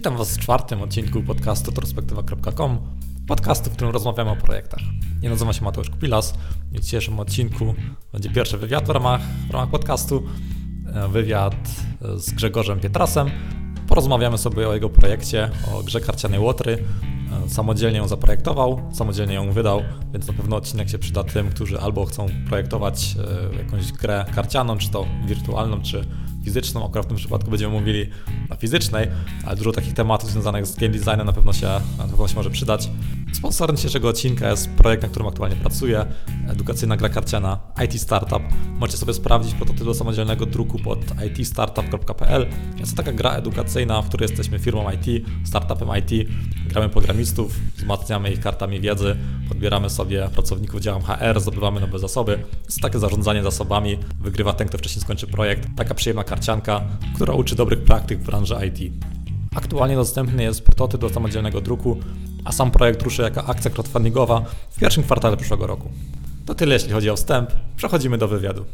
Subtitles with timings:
[0.00, 2.78] Witam Was w czwartym odcinku podcastu trospektywa.com,
[3.26, 4.80] podcastu, w którym rozmawiamy o projektach.
[5.22, 6.34] Ja nazywam się Mateusz Kupilas
[6.72, 7.74] i w dzisiejszym odcinku
[8.12, 10.22] będzie pierwszy wywiad w ramach, w ramach podcastu,
[10.94, 11.54] e, wywiad
[12.16, 13.30] z Grzegorzem Pietrasem.
[13.88, 16.84] Porozmawiamy sobie o jego projekcie, o grze karcianej Łotry.
[17.46, 19.82] E, samodzielnie ją zaprojektował, samodzielnie ją wydał,
[20.12, 23.16] więc na pewno odcinek się przyda tym, którzy albo chcą projektować
[23.52, 26.04] e, jakąś grę karcianą, czy to wirtualną, czy
[26.44, 28.10] fizyczną, akurat w tym przypadku będziemy mówili
[28.50, 29.08] o fizycznej,
[29.44, 31.66] ale dużo takich tematów związanych z game designem na pewno się,
[31.98, 32.90] na pewno się może przydać.
[33.32, 36.06] Sponsorem dzisiejszego odcinka jest projekt, na którym aktualnie pracuję,
[36.48, 38.42] edukacyjna gra karciana IT Startup.
[38.78, 40.98] Możecie sobie sprawdzić prototyp samodzielnego druku pod
[41.38, 42.46] itstartup.pl.
[42.78, 46.28] Jest to taka gra edukacyjna, w której jesteśmy firmą IT, startupem IT,
[46.66, 49.16] gramy programistów, wzmacniamy ich kartami wiedzy,
[49.48, 52.44] podbieramy sobie pracowników działam HR, zdobywamy nowe zasoby.
[52.64, 55.68] Jest to takie zarządzanie zasobami, wygrywa ten, kto wcześniej skończy projekt.
[55.76, 56.80] Taka przyjemna karcianka,
[57.14, 58.92] która uczy dobrych praktyk w branży IT.
[59.56, 62.00] Aktualnie dostępny jest prototyp do samodzielnego druku,
[62.44, 65.90] a sam projekt ruszy jako akcja crowdfundingowa w pierwszym kwartale przyszłego roku.
[66.46, 67.50] To tyle, jeśli chodzi o wstęp.
[67.76, 68.64] Przechodzimy do wywiadu.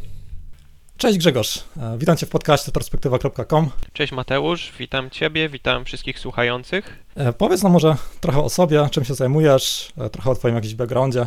[0.97, 3.71] Cześć Grzegorz, e, witam Cię w podcaście perspektywa.com.
[3.93, 7.05] Cześć Mateusz, witam Ciebie, witam wszystkich słuchających.
[7.15, 10.75] E, powiedz nam może trochę o sobie, czym się zajmujesz, e, trochę o Twoim jakimś
[10.75, 11.27] backgroundzie.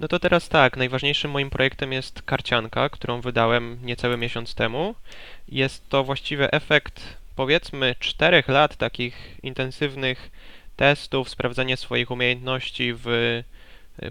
[0.00, 4.94] No to teraz tak, najważniejszym moim projektem jest karcianka, którą wydałem niecały miesiąc temu.
[5.48, 7.00] Jest to właściwie efekt
[7.36, 10.30] powiedzmy czterech lat takich intensywnych
[10.76, 13.44] testów, sprawdzania swoich umiejętności w y,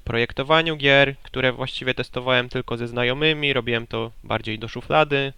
[0.02, 5.34] projektowaniu gier, które właściwie testowałem tylko ze znajomymi, robiłem to bardziej do szuflady.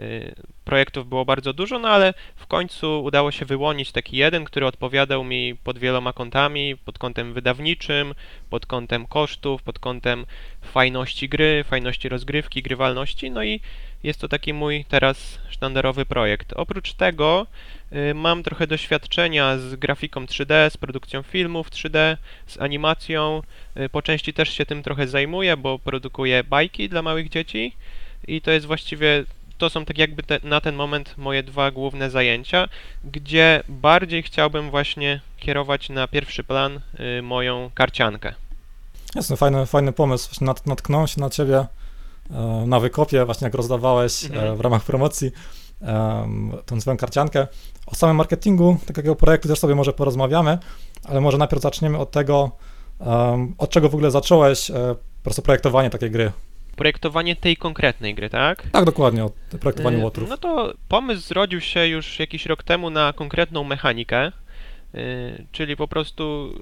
[0.00, 4.66] Y, projektów było bardzo dużo, no ale w końcu udało się wyłonić taki jeden, który
[4.66, 8.14] odpowiadał mi pod wieloma kątami, pod kątem wydawniczym,
[8.50, 10.26] pod kątem kosztów, pod kątem
[10.62, 13.60] fajności gry, fajności rozgrywki, grywalności, no i
[14.04, 16.52] jest to taki mój teraz sztandarowy projekt.
[16.56, 17.46] Oprócz tego
[17.92, 22.16] y, mam trochę doświadczenia z grafiką 3D, z produkcją filmów 3D,
[22.46, 23.42] z animacją.
[23.76, 27.76] Y, po części też się tym trochę zajmuję, bo produkuję bajki dla małych dzieci
[28.28, 29.24] i to jest właściwie
[29.58, 32.68] to są tak jakby te, na ten moment moje dwa główne zajęcia,
[33.04, 36.80] gdzie bardziej chciałbym właśnie kierować na pierwszy plan
[37.18, 38.34] y, moją karciankę.
[39.14, 40.44] Jasne, fajny, fajny pomysł.
[40.44, 41.66] Nat, natknąłem się na ciebie
[42.66, 44.56] na wykopie, właśnie jak rozdawałeś e, mhm.
[44.56, 45.30] w ramach promocji
[46.66, 47.46] tą swoją karciankę.
[47.86, 50.58] O samym marketingu takiego projektu też sobie może porozmawiamy,
[51.04, 52.50] ale może najpierw zaczniemy od tego,
[53.58, 56.32] od czego w ogóle zacząłeś e, po prostu projektowanie takiej gry
[56.76, 58.62] projektowanie tej konkretnej gry, tak?
[58.72, 59.30] Tak, dokładnie, o
[59.60, 60.28] projektowaniu e, łotrów.
[60.28, 64.32] No to pomysł zrodził się już jakiś rok temu na konkretną mechanikę, e,
[65.52, 66.54] czyli po prostu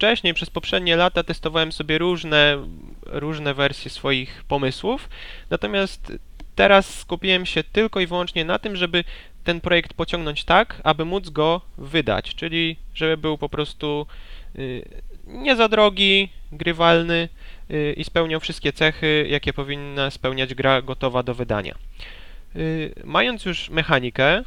[0.00, 2.66] wcześniej, przez poprzednie lata testowałem sobie różne,
[3.06, 5.08] różne wersje swoich pomysłów,
[5.50, 6.12] natomiast
[6.54, 9.04] teraz skupiłem się tylko i wyłącznie na tym, żeby
[9.44, 14.06] ten projekt pociągnąć tak, aby móc go wydać, czyli żeby był po prostu
[14.58, 14.88] y,
[15.26, 17.28] nie za drogi, grywalny,
[17.70, 21.74] Y, i spełniał wszystkie cechy, jakie powinna spełniać gra gotowa do wydania.
[22.56, 24.42] Y, mając już mechanikę,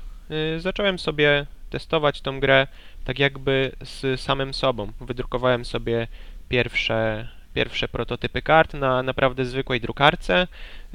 [0.58, 2.68] zacząłem sobie testować tą grę
[3.04, 4.92] tak jakby z samym sobą.
[5.02, 6.08] Wydrukowałem sobie
[6.50, 10.48] pierwsze pierwsze prototypy kart na naprawdę zwykłej drukarce.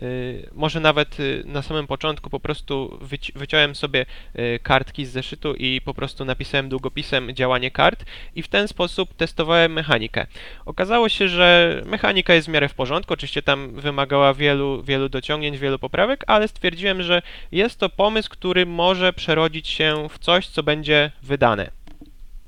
[0.02, 4.06] Y, może nawet y, na samym początku po prostu wyci wyciąłem sobie
[4.38, 8.04] y, kartki z zeszytu i po prostu napisałem długopisem działanie kart
[8.34, 10.26] i w ten sposób testowałem mechanikę.
[10.66, 15.58] Okazało się, że mechanika jest w miarę w porządku, oczywiście tam wymagała wielu, wielu dociągnięć,
[15.58, 20.62] wielu poprawek, ale stwierdziłem, że jest to pomysł, który może przerodzić się w coś, co
[20.62, 21.77] będzie wydane.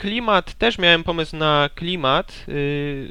[0.01, 2.45] Klimat, też miałem pomysł na klimat.
[2.49, 3.11] Yy,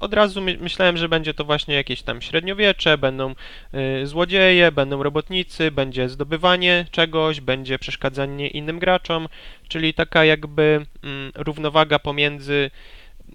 [0.00, 3.34] od razu my, myślałem, że będzie to właśnie jakieś tam średniowiecze, będą
[3.72, 9.28] yy, złodzieje, będą robotnicy, będzie zdobywanie czegoś, będzie przeszkadzanie innym graczom,
[9.68, 12.70] czyli taka jakby mm, równowaga pomiędzy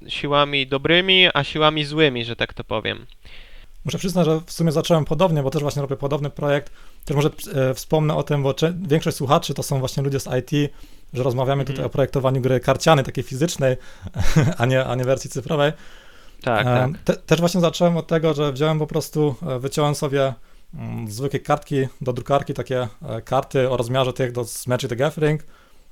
[0.08, 3.06] siłami dobrymi, a siłami złymi, że tak to powiem.
[3.86, 6.74] Muszę przyznać, że w sumie zacząłem podobnie, bo też właśnie robię podobny projekt.
[7.06, 10.72] Też może e, wspomnę o tym, bo większość słuchaczy to są właśnie ludzie z IT,
[11.14, 11.88] że rozmawiamy tutaj mhm.
[11.88, 13.78] o projektowaniu gry karcianej, takiej fizycznej,
[14.58, 15.72] a nie, a nie wersji cyfrowej.
[16.42, 17.04] Tak, e, tak.
[17.04, 20.34] Te, też właśnie zacząłem od tego, że wziąłem po prostu, e, wyciąłem sobie
[20.74, 25.44] mm, zwykłe kartki do drukarki, takie e, karty o rozmiarze tych do Magic the Gathering.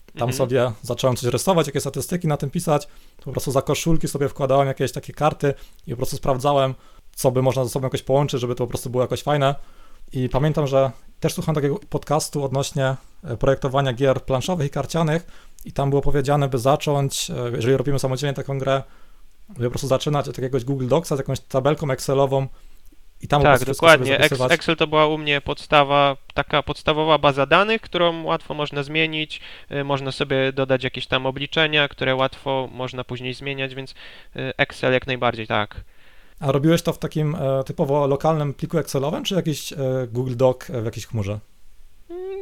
[0.06, 0.34] Tam mhm.
[0.34, 2.88] sobie zacząłem coś rysować, jakieś statystyki na tym pisać.
[3.24, 5.54] Po prostu za koszulki sobie wkładałem jakieś takie karty
[5.88, 6.74] i po prostu sprawdzałem,
[7.16, 9.56] co by można ze sobą jakoś połączyć, żeby to po prostu było jakoś fajne.
[10.14, 15.28] I pamiętam, że też słuchałem takiego podcastu odnośnie e, projektowania gier planszowych i karcianych
[15.66, 18.84] i tam było powiedziane, by zacząć, e, jeżeli robimy samodzielnie taką grę,
[19.50, 22.48] by po prostu zaczynać od jakiegoś Google Docsa z jakąś tabelką Excelową
[23.22, 24.20] I tam tak, dokładnie.
[24.50, 29.42] Excel to była u mnie podstawa, taka podstawowa baza danych, którą łatwo można zmienić.
[29.72, 33.96] Y, można sobie dodać jakieś tam obliczenia, które łatwo można później zmieniać, więc
[34.36, 35.84] Excel jak najbardziej, tak.
[36.40, 39.78] A robiłeś to w takim e, typowo lokalnym pliku Excelowym, czy jakiś e,
[40.12, 41.40] Google Doc w jakiejś chmurze?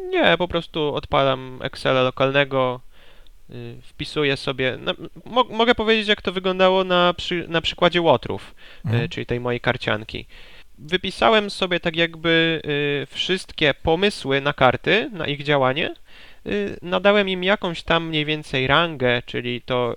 [0.09, 2.81] Nie, po prostu odpalam Excela lokalnego,
[3.49, 4.77] y, wpisuję sobie.
[4.81, 4.93] No,
[5.25, 8.55] mo mogę powiedzieć, jak to wyglądało na, przy, na przykładzie łotrów,
[8.85, 9.09] mhm.
[9.09, 10.25] czyli tej mojej karcianki
[10.77, 12.61] wypisałem sobie tak jakby
[13.03, 15.95] y, wszystkie pomysły na karty, na ich działanie.
[16.47, 19.95] Y, nadałem im jakąś tam mniej więcej rangę, czyli to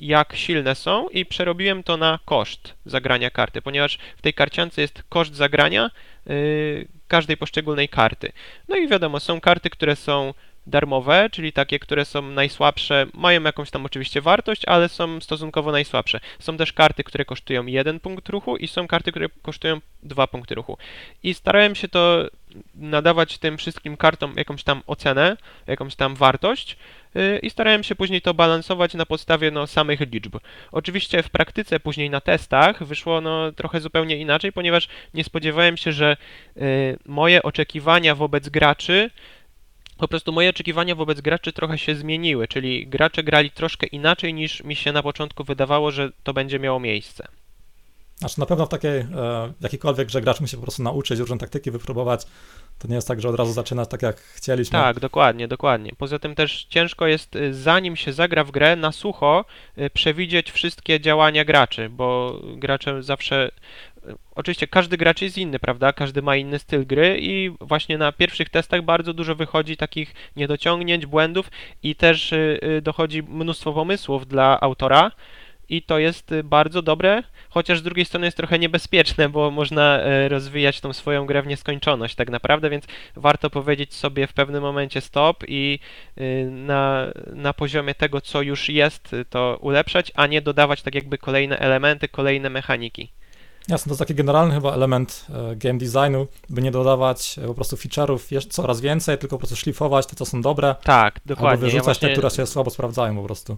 [0.00, 5.02] jak silne są i przerobiłem to na koszt zagrania karty, ponieważ w tej karciance jest
[5.08, 5.90] koszt zagrania
[6.30, 8.32] y, każdej poszczególnej karty.
[8.68, 10.34] No i wiadomo, są karty, które są
[10.66, 16.20] darmowe, czyli takie, które są najsłabsze, mają jakąś tam oczywiście wartość, ale są stosunkowo najsłabsze.
[16.38, 20.54] Są też karty, które kosztują jeden punkt ruchu i są karty, które kosztują dwa punkty
[20.54, 20.78] ruchu.
[21.22, 22.28] I starałem się to
[22.74, 25.36] nadawać tym wszystkim kartom jakąś tam ocenę,
[25.66, 26.76] jakąś tam wartość
[27.14, 30.36] yy, i starałem się później to balansować na podstawie no, samych liczb.
[30.72, 35.92] Oczywiście w praktyce, później na testach wyszło no, trochę zupełnie inaczej, ponieważ nie spodziewałem się,
[35.92, 36.16] że
[36.56, 36.62] yy,
[37.06, 39.10] moje oczekiwania wobec graczy
[39.96, 44.64] po prostu moje oczekiwania wobec graczy trochę się zmieniły, czyli gracze grali troszkę inaczej niż
[44.64, 47.28] mi się na początku wydawało, że to będzie miało miejsce.
[48.18, 51.70] Znaczy na pewno w takiej, e, jakiejkolwiek grze gracz musi po prostu nauczyć, różne taktyki
[51.70, 52.26] wypróbować.
[52.78, 54.78] To nie jest tak, że od razu zaczynasz tak, jak chcieliśmy.
[54.78, 55.92] Tak, dokładnie, dokładnie.
[55.98, 59.44] Poza tym też ciężko jest, y, zanim się zagra w grę, na sucho
[59.78, 63.50] y, przewidzieć wszystkie działania graczy, bo gracze zawsze
[64.34, 65.92] Oczywiście każdy gracz jest inny, prawda?
[65.92, 71.06] Każdy ma inny styl gry i właśnie na pierwszych testach bardzo dużo wychodzi takich niedociągnięć,
[71.06, 71.50] błędów
[71.82, 75.12] i też y, y, dochodzi mnóstwo pomysłów dla autora
[75.68, 80.00] i to jest y, bardzo dobre, chociaż z drugiej strony jest trochę niebezpieczne, bo można
[80.28, 82.84] rozwijać tą swoją grę w nieskończoność tak naprawdę, więc
[83.16, 85.78] warto powiedzieć sobie w pewnym momencie stop i
[86.50, 91.58] na, na poziomie tego, co już jest, to ulepszać, a nie dodawać tak jakby kolejne
[91.58, 93.08] elementy, kolejne mechaniki.
[93.68, 97.54] Jasne, to jest taki generalny chyba element e, game designu, by nie dodawać e, po
[97.54, 100.74] prostu feature'ów coraz więcej, tylko po prostu szlifować te, co są dobre.
[100.84, 101.50] Tak, dokładnie.
[101.50, 102.08] Albo wyrzucać ja właśnie...
[102.08, 103.56] te, które się słabo sprawdzają po prostu.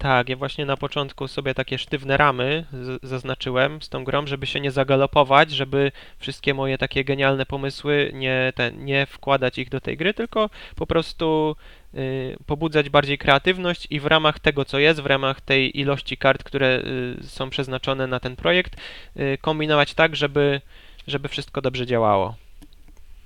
[0.00, 2.66] Tak, ja właśnie na początku sobie takie sztywne ramy
[3.02, 8.52] zaznaczyłem z tą grą, żeby się nie zagalopować, żeby wszystkie moje takie genialne pomysły nie,
[8.56, 11.56] ten, nie wkładać ich do tej gry, tylko po prostu
[11.94, 16.44] y, pobudzać bardziej kreatywność i w ramach tego, co jest, w ramach tej ilości kart,
[16.44, 16.82] które
[17.20, 18.76] y, są przeznaczone na ten projekt,
[19.16, 20.60] y, kombinować tak, żeby,
[21.06, 22.34] żeby wszystko dobrze działało.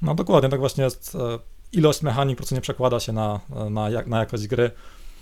[0.02, 1.14] No dokładnie, tak właśnie jest.
[1.14, 1.38] E,
[1.72, 3.40] ilość mechanik po prostu nie przekłada się na,
[3.70, 4.70] na, na jakość gry.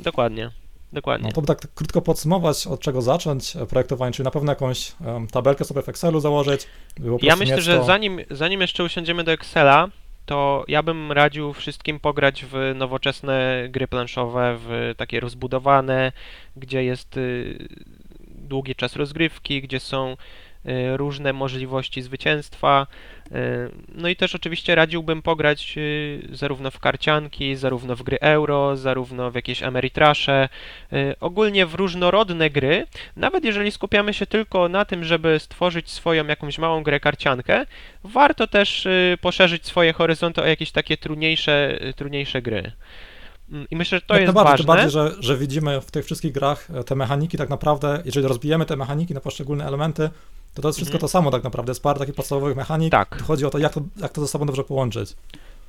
[0.01, 0.62] Dokładnie.
[0.93, 1.27] Dokładnie.
[1.27, 5.27] No to by tak krótko podsumować, od czego zacząć projektowanie, czyli na pewno jakąś um,
[5.27, 6.67] tabelkę sobie w Excelu założyć.
[7.23, 9.89] Ja myślę, że zanim, zanim jeszcze usiądziemy do Excela,
[10.27, 16.13] to ja bym radził wszystkim pograć w nowoczesne gry planszowe, w takie rozbudowane,
[16.57, 17.69] gdzie jest y,
[18.29, 20.17] długi czas rozgrywki, gdzie są
[20.97, 22.87] różne możliwości zwycięstwa,
[23.35, 28.77] E, no i też oczywiście radziłbym pograć e, zarówno w karcianki, zarówno w gry euro,
[28.77, 30.49] zarówno w jakieś Ameritrasze,
[30.93, 32.87] e, ogólnie w różnorodne gry.
[33.17, 37.67] Nawet jeżeli skupiamy się tylko na tym, żeby stworzyć swoją jakąś małą grę karciankę,
[38.05, 38.89] warto też
[39.21, 42.73] poszerzyć swoje horyzonty o jakieś takie trudniejsze, trudniejsze gry.
[43.51, 44.67] Mm, I myślę, że to tak jest bardziej, ważne.
[44.67, 48.77] bardziej, że, że widzimy w tych wszystkich grach te mechaniki tak naprawdę, jeżeli rozbijemy te
[48.77, 50.11] mechaniki na poszczególne elementy,
[50.55, 51.01] to to jest wszystko mhm.
[51.01, 52.91] to samo tak naprawdę, jest parę takich podstawowych mechanik.
[52.91, 53.23] Tak.
[53.23, 55.17] Chodzi o to jak, to, jak to ze sobą dobrze połączyć.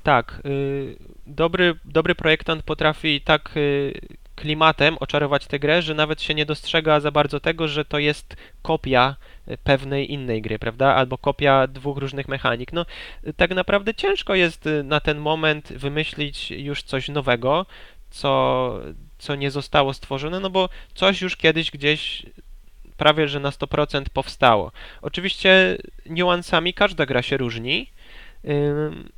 [0.02, 0.42] Tak.
[0.46, 4.00] Y, dobry, dobry projektant potrafi tak y,
[4.36, 8.36] klimatem oczarować tę grę, że nawet się nie dostrzega za bardzo tego, że to jest
[8.62, 9.16] kopia
[9.48, 10.94] y, pewnej innej gry, prawda?
[10.94, 12.72] Albo kopia dwóch różnych mechanik.
[12.72, 12.86] No,
[13.36, 17.66] tak naprawdę ciężko jest na ten moment wymyślić już coś nowego,
[18.10, 18.74] co,
[19.18, 22.26] co nie zostało stworzone, no bo coś już kiedyś gdzieś
[22.96, 24.72] prawie że na 100% powstało.
[25.02, 27.86] Oczywiście niuansami każda gra się różni,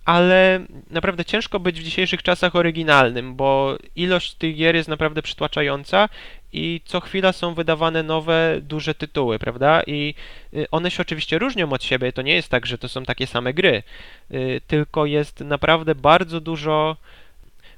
[0.04, 6.08] ale naprawdę ciężko być w dzisiejszych czasach oryginalnym, bo ilość tych gier jest naprawdę przytłaczająca
[6.52, 9.82] i co chwila są wydawane nowe, duże tytuły, prawda?
[9.86, 10.14] I
[10.54, 13.26] y, one się oczywiście różnią od siebie, to nie jest tak, że to są takie
[13.26, 13.82] same gry,
[14.30, 16.96] y, tylko jest naprawdę bardzo dużo,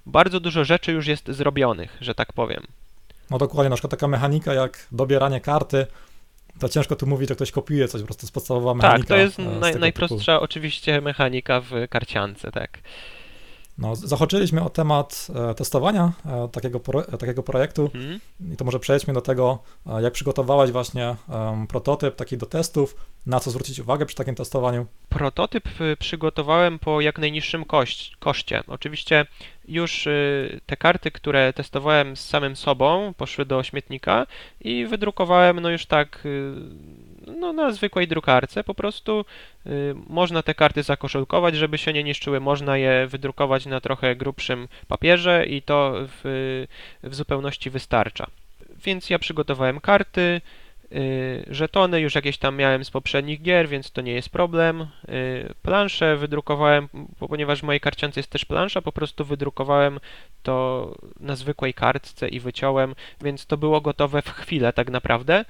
[0.06, 2.66] bardzo dużo rzeczy już jest zrobionych, że tak powiem.
[3.30, 5.86] No dokładnie, na przykład taka mechanika jak dobieranie karty,
[6.58, 8.98] to ciężko tu mówić, że ktoś kopiuje coś, po prostu jest podstawowa mechanika.
[8.98, 10.44] Tak, to jest e, naj, najprostsza typu.
[10.44, 12.78] oczywiście mechanika w karciance, tak.
[13.78, 18.20] No, zahaczyliśmy o temat e, testowania e, takiego, pro, takiego projektu mhm.
[18.52, 21.16] i to może przejdźmy do tego, e, jak przygotowałeś właśnie
[21.68, 24.86] prototyp taki do testów, na co zwrócić uwagę przy takim testowaniu.
[25.08, 25.68] Prototyp
[25.98, 28.62] przygotowałem po jak najniższym kość, koszcie.
[28.66, 29.26] Oczywiście
[29.68, 30.08] już
[30.66, 34.26] te karty, które testowałem z samym sobą, poszły do śmietnika
[34.60, 36.28] i wydrukowałem no już tak
[37.36, 38.64] no, na zwykłej drukarce.
[38.64, 39.24] Po prostu
[39.66, 44.68] y, można te karty zakoszelkować, żeby się nie niszczyły, można je wydrukować na trochę grubszym
[44.88, 46.66] papierze i to w,
[47.02, 48.26] w zupełności wystarcza.
[48.84, 50.40] Więc ja przygotowałem karty,
[50.92, 54.80] Y, żetony już jakieś tam miałem z poprzednich gier, więc to nie jest problem.
[54.80, 60.00] Y, planszę wydrukowałem, ponieważ w mojej karciance jest też plansza, po prostu wydrukowałem
[60.42, 65.44] to na zwykłej kartce i wyciąłem, więc to było gotowe w chwilę tak naprawdę.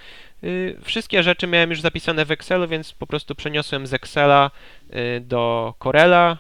[0.45, 4.51] Y, wszystkie rzeczy miałem już zapisane w Excelu, więc po prostu przeniosłem z Excela
[5.21, 6.39] do Corela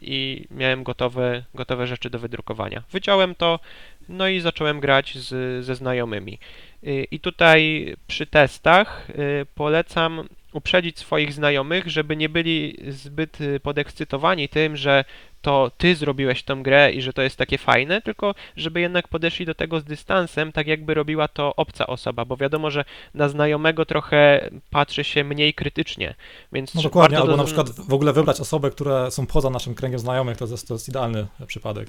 [0.00, 2.82] i miałem gotowe, gotowe rzeczy do wydrukowania.
[2.92, 3.60] Wyciąłem to,
[4.08, 6.38] no i zacząłem grać z, ze znajomymi.
[6.84, 13.60] Y, I tutaj przy testach y, polecam uprzedzić swoich znajomych, żeby nie byli zbyt y,
[13.60, 15.04] podekscytowani tym, że
[15.42, 19.46] to ty zrobiłeś tą grę i że to jest takie fajne, tylko żeby jednak podeszli
[19.46, 23.86] do tego z dystansem, tak jakby robiła to obca osoba, bo wiadomo, że na znajomego
[23.86, 26.14] trochę patrzy się mniej krytycznie,
[26.52, 27.36] więc No dokładnie, albo do...
[27.36, 30.74] na przykład w ogóle wybrać osoby, które są poza naszym kręgiem znajomych, to jest, to
[30.74, 31.88] jest idealny przypadek.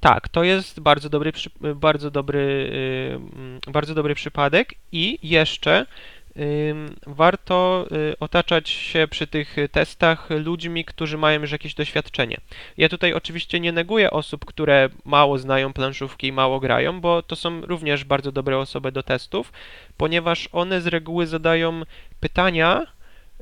[0.00, 1.32] Tak, to jest bardzo dobry,
[1.74, 2.70] bardzo dobry,
[3.68, 5.86] y, bardzo dobry przypadek i jeszcze
[7.06, 12.36] warto y, otaczać się przy tych testach ludźmi, którzy mają już jakieś doświadczenie.
[12.76, 17.36] Ja tutaj oczywiście nie neguję osób, które mało znają planszówki i mało grają, bo to
[17.36, 19.52] są również bardzo dobre osoby do testów,
[19.96, 21.82] ponieważ one z reguły zadają
[22.20, 22.86] pytania,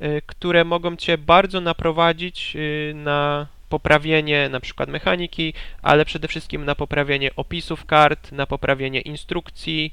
[0.03, 2.57] y, które mogą cię bardzo naprowadzić
[2.95, 5.53] na poprawienie na przykład mechaniki,
[5.83, 9.93] ale przede wszystkim na poprawienie opisów kart, na poprawienie instrukcji,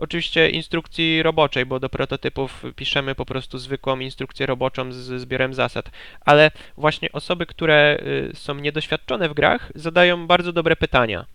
[0.00, 5.90] Oczywiście instrukcji roboczej, bo do prototypów piszemy po prostu zwykłą instrukcję roboczą z zbiorem zasad,
[6.20, 7.98] ale właśnie osoby, które
[8.32, 11.26] y, są niedoświadczone w grach, zadają bardzo dobre pytania.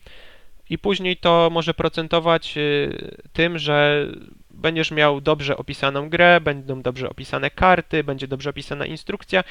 [0.70, 4.08] I później to może procentować y, tym, że
[4.50, 9.44] będziesz miał dobrze opisaną grę, będą dobrze opisane karty, będzie dobrze opisana instrukcja,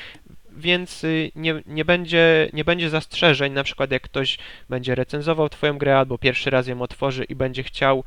[0.57, 5.79] więc y, nie, nie, będzie, nie będzie zastrzeżeń, na przykład jak ktoś będzie recenzował Twoją
[5.79, 8.05] grę albo pierwszy raz ją otworzy i będzie chciał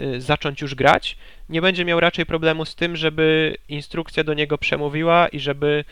[0.00, 1.16] y, zacząć już grać,
[1.48, 5.84] nie będzie miał raczej problemu z tym, żeby instrukcja do niego przemówiła i żeby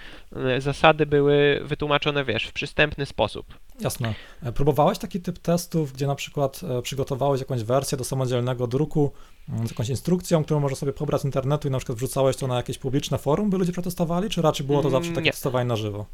[0.57, 3.64] y, zasady były wytłumaczone, wiesz, w przystępny sposób.
[3.81, 4.15] Jasne.
[4.43, 9.13] E, próbowałeś taki typ testów, gdzie na przykład e, przygotowałeś jakąś wersję do samodzielnego druku
[9.49, 12.47] mm, z jakąś instrukcją, którą możesz sobie pobrać z internetu i na przykład wrzucałeś to
[12.47, 15.31] na jakieś publiczne forum, by ludzie protestowali, czy raczej było to zawsze takie Nie.
[15.31, 16.07] testowanie na żywo?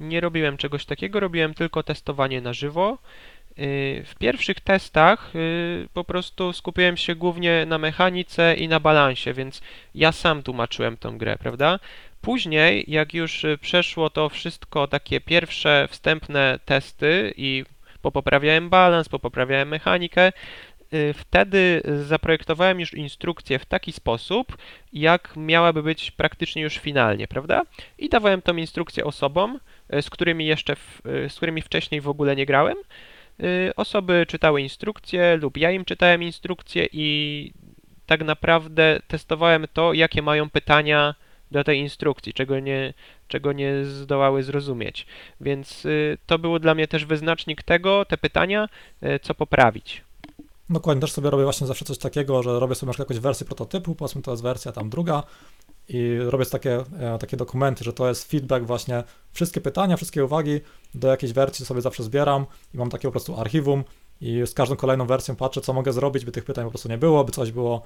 [0.00, 2.98] Nie robiłem czegoś takiego, robiłem tylko testowanie na żywo.
[3.58, 9.32] Y, w pierwszych testach y, po prostu skupiłem się głównie na mechanice i na balansie,
[9.32, 9.60] więc
[9.94, 11.78] ja sam tłumaczyłem tą grę, prawda?
[12.22, 17.64] Później, jak już y, przeszło to wszystko, takie pierwsze wstępne testy i
[18.02, 20.32] popoprawiałem balans, popoprawiałem mechanikę,
[21.14, 24.56] wtedy zaprojektowałem już instrukcję w taki sposób,
[24.92, 27.62] jak miałaby być praktycznie już finalnie, prawda?
[27.98, 29.60] I dawałem tą instrukcję osobom,
[30.00, 32.76] z którymi jeszcze, w, z którymi wcześniej w ogóle nie grałem,
[33.40, 37.52] Y, osoby czytały instrukcje lub ja im czytałem instrukcje i
[38.06, 41.14] tak naprawdę testowałem to, jakie mają pytania
[41.52, 42.94] do tej instrukcji, czego nie,
[43.28, 45.06] czego nie zdołały zrozumieć.
[45.40, 48.68] Więc y, to było dla mnie też wyznacznik tego, te pytania,
[49.02, 50.04] y, co poprawić.
[50.70, 54.22] Dokładnie, też sobie robię właśnie zawsze coś takiego, że robię sobie jakąś wersję prototypu, powiedzmy
[54.22, 55.22] to jest wersja tam druga,
[55.88, 60.60] i robię takie, e, takie dokumenty, że to jest feedback właśnie, wszystkie pytania, wszystkie uwagi
[60.94, 63.84] do jakiejś wersji sobie zawsze zbieram i mam takie po prostu archiwum
[64.20, 66.98] i z każdą kolejną wersją patrzę, co mogę zrobić, by tych pytań po prostu nie
[66.98, 67.82] było, by coś było,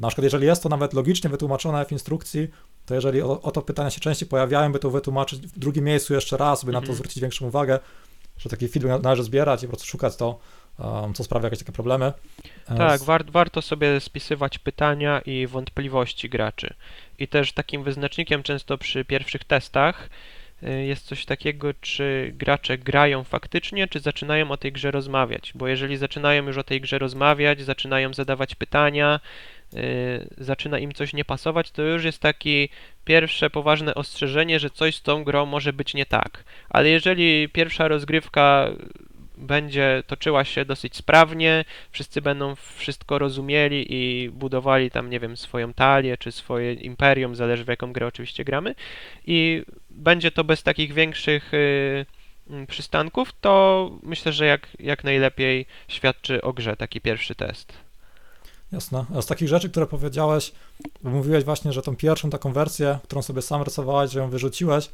[0.00, 2.48] na przykład jeżeli jest to nawet logicznie wytłumaczone w instrukcji,
[2.86, 6.14] to jeżeli o, o to pytania się częściej pojawiają, by to wytłumaczyć w drugim miejscu
[6.14, 6.74] jeszcze raz, by mhm.
[6.74, 6.96] na to mhm.
[6.96, 7.78] zwrócić większą uwagę,
[8.38, 10.38] że taki feedback należy zbierać i po prostu szukać to,
[10.78, 12.12] um, co sprawia jakieś takie problemy.
[12.64, 16.74] Tak, war, warto sobie spisywać pytania i wątpliwości graczy.
[17.18, 20.08] I też takim wyznacznikiem często przy pierwszych testach
[20.62, 25.52] jest coś takiego, czy gracze grają faktycznie, czy zaczynają o tej grze rozmawiać.
[25.54, 29.20] Bo jeżeli zaczynają już o tej grze rozmawiać, zaczynają zadawać pytania,
[29.72, 29.80] yy,
[30.38, 32.68] zaczyna im coś nie pasować, to już jest takie
[33.04, 36.44] pierwsze poważne ostrzeżenie, że coś z tą grą może być nie tak.
[36.70, 38.68] Ale jeżeli pierwsza rozgrywka
[39.36, 45.74] będzie toczyła się dosyć sprawnie, wszyscy będą wszystko rozumieli i budowali tam, nie wiem, swoją
[45.74, 48.74] talię czy swoje imperium, zależy w jaką grę oczywiście gramy
[49.26, 52.06] i będzie to bez takich większych y,
[52.50, 57.72] mm, przystanków, to myślę, że jak, jak najlepiej świadczy o grze taki pierwszy test.
[58.72, 59.04] Jasne.
[59.14, 60.52] A z takich rzeczy, które powiedziałeś,
[61.02, 64.90] mówiłeś właśnie, że tą pierwszą taką wersję, którą sobie sam rysowałeś, że ją wyrzuciłeś,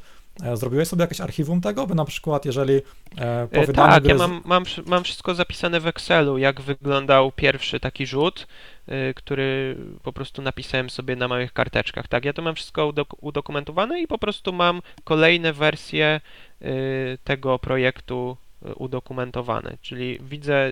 [0.53, 2.73] zrobiłeś sobie jakieś archiwum tego, by na przykład jeżeli
[3.17, 4.11] e, po E, wydaniu Tak, gry...
[4.11, 8.47] ja mam, mam, mam wszystko zapisane w Excelu, jak wyglądał pierwszy taki rzut,
[8.89, 12.07] y, który po prostu napisałem sobie na małych karteczkach.
[12.07, 16.21] Tak, ja to mam wszystko udok- udokumentowane i po prostu mam kolejne wersje
[16.61, 19.77] y, tego projektu y, udokumentowane.
[19.81, 20.71] Czyli widzę,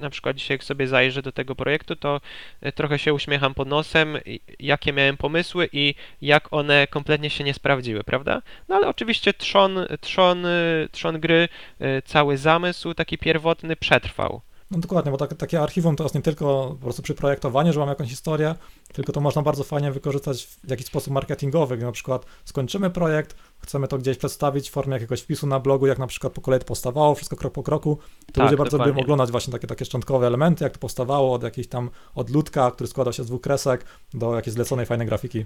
[0.00, 2.20] na przykład dzisiaj jak sobie zajrzę do tego projektu, to
[2.66, 4.18] y, trochę się uśmiecham pod nosem,
[4.60, 8.42] jakie miałem pomysły i jak one kompletnie się nie sprawdziły, prawda?
[8.68, 11.48] No ale oczywiście trzon, trzon, y, trzon gry
[11.80, 14.40] y, cały zamysł taki pierwotny przetrwał.
[14.72, 17.80] No dokładnie, bo tak, takie archiwum to jest nie tylko po prostu przy projektowaniu, że
[17.80, 18.54] mam jakąś historię,
[18.92, 23.36] tylko to można bardzo fajnie wykorzystać w jakiś sposób marketingowy, gdy na przykład skończymy projekt,
[23.58, 26.60] chcemy to gdzieś przedstawić w formie jakiegoś wpisu na blogu, jak na przykład po kolei
[26.60, 29.02] to powstawało, wszystko krok po kroku, to Tak, ludzie bardzo lubią dokładnie.
[29.02, 32.88] oglądać właśnie takie, takie szczątkowe elementy, jak to powstawało, od jakiejś tam, od ludka, który
[32.88, 35.44] składał się z dwóch kresek, do jakiejś zleconej fajnej grafiki.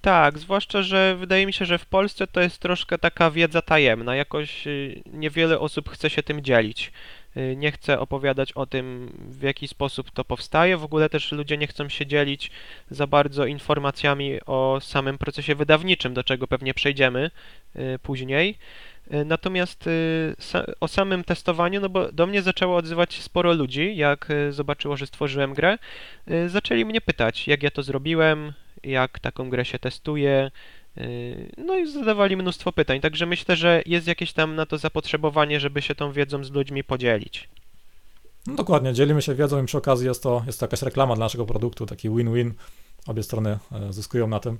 [0.00, 4.16] Tak, zwłaszcza, że wydaje mi się, że w Polsce to jest troszkę taka wiedza tajemna.
[4.16, 6.92] Jakoś y, niewiele osób chce się tym dzielić.
[7.36, 10.76] Y, Nie chce opowiadać o tym, w jaki sposób to powstaje.
[10.76, 12.50] W ogóle też ludzie nie chcą się dzielić
[12.90, 17.30] za bardzo informacjami o samym procesie wydawniczym, do czego pewnie przejdziemy
[17.76, 18.58] y, później.
[19.12, 19.88] Y, Natomiast
[20.80, 25.06] o samym testowaniu, no bo do mnie zaczęło odzywać się sporo ludzi, jak zobaczyło, że
[25.06, 25.78] stworzyłem grę.
[26.46, 28.52] Zaczęli mnie pytać, jak ja to zrobiłem,
[28.84, 30.50] jak taką grę się testuje.
[30.96, 35.60] Yy, No i zadawali mnóstwo pytań, także myślę, że jest jakieś tam na to zapotrzebowanie,
[35.60, 37.48] żeby się tą wiedzą z ludźmi podzielić.
[38.46, 41.24] No dokładnie, dzielimy się wiedzą i przy okazji jest to, jest to jakaś reklama dla
[41.24, 42.54] naszego produktu, taki win-win,
[43.06, 44.58] obie strony e, zyskują na tym.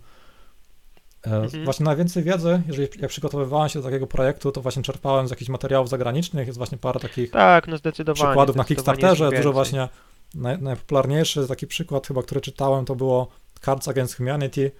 [1.26, 1.64] E, Mhm.
[1.64, 5.48] Właśnie najwięcej wiedzy, jeżeli jak przygotowywałem się do takiego projektu, to właśnie czerpałem z jakichś
[5.48, 8.26] materiałów zagranicznych, jest właśnie parę takich Tak, no zdecydowanie.
[8.26, 9.88] przykładów na Kickstarterze, dużo właśnie,
[10.34, 13.28] naj, najpopularniejszy taki przykład chyba, który czytałem, to było
[13.64, 14.70] Cards Against Humanity,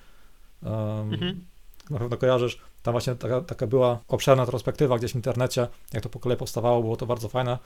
[0.64, 1.44] um, Mhm.
[1.90, 6.08] na pewno kojarzysz, tam właśnie taka, taka była obszerna retrospektywa gdzieś w internecie, jak to
[6.08, 7.58] po kolei powstawało, było to bardzo fajne.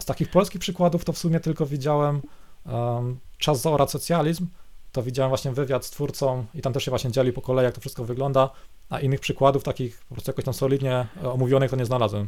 [0.00, 2.22] Z takich polskich przykładów to w sumie tylko widziałem
[2.66, 4.46] um, Czas zaorać socjalizm,
[4.92, 7.74] to widziałem właśnie wywiad z twórcą i tam też się właśnie dzieli po kolei, jak
[7.74, 8.50] to wszystko wygląda,
[8.90, 12.26] a innych przykładów takich po prostu jakoś tam solidnie e, omówionych to nie znalazłem.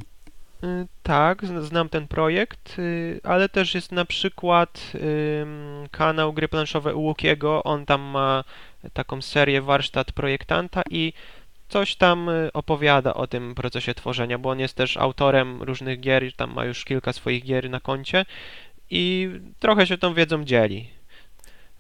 [0.65, 4.93] Y, Tak, zn- znam ten projekt, y, ale też jest na przykład
[5.91, 7.63] kanał Gry Planszowe u Łukiego.
[7.65, 8.45] On tam ma
[8.93, 11.13] taką serię Warsztat Projektanta i
[11.69, 16.33] coś tam y, opowiada o tym procesie tworzenia, bo on jest też autorem różnych gier,
[16.37, 18.25] tam ma już kilka swoich gier na koncie
[18.91, 20.91] i trochę się tą wiedzą dzieli.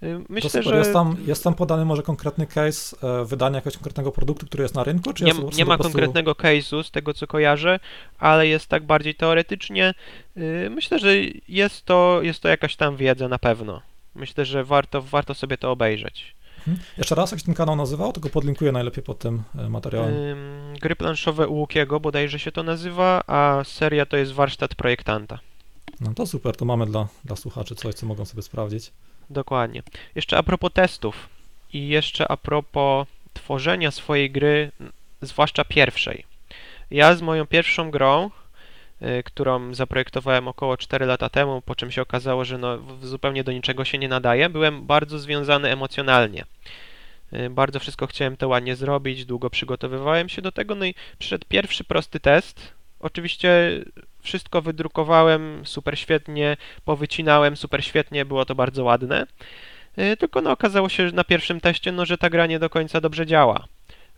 [0.03, 0.65] Y, To Myślę, super.
[0.65, 4.63] że Jest, tam, jest tam podany może konkretny case e, wydania jakiegoś konkretnego produktu, który
[4.63, 7.81] jest na rynku, czy nie, po prostu nie ma konkretnego case'u z tego co kojarzę,
[8.19, 9.95] ale jest tak bardziej teoretycznie.
[10.37, 11.15] Yy, Myślę, że
[11.49, 13.83] jest to, jest to jakaś tam wiedza na pewno.
[14.15, 16.35] Myślę, że warto, warto sobie to obejrzeć.
[16.59, 16.79] Mhm.
[16.99, 20.15] Jeszcze raz, jak się ten kanał nazywał, to go podlinkuję najlepiej pod tym e, materiałem.
[20.81, 25.39] Gry planszowe u Łukiego bodajże się to nazywa, a seria to jest Warsztat Projektanta.
[26.01, 28.93] No to super, to mamy dla, dla słuchaczy coś, co mogą sobie sprawdzić.
[29.31, 29.83] Dokładnie.
[30.15, 31.29] Jeszcze a propos testów
[31.73, 34.73] i jeszcze a propos tworzenia swojej gry,
[35.23, 36.25] zwłaszcza pierwszej.
[36.91, 38.31] Ja z moją pierwszą grą,
[39.03, 43.53] y, którą zaprojektowałem około 4 lata temu, po czym się okazało, że no, zupełnie do
[43.53, 46.45] niczego się nie nadaje, byłem bardzo związany emocjonalnie.
[47.33, 51.47] Y, Bardzo wszystko chciałem to ładnie zrobić, długo przygotowywałem się do tego, no i przyszedł
[51.49, 52.73] pierwszy prosty test.
[53.01, 53.81] Oczywiście
[54.29, 59.27] wszystko wydrukowałem super świetnie, powycinałem super świetnie, było to bardzo ładne.
[59.99, 62.71] Y, Tylko no okazało się że na pierwszym teście, no, że ta gra nie do
[62.71, 63.65] końca dobrze działa.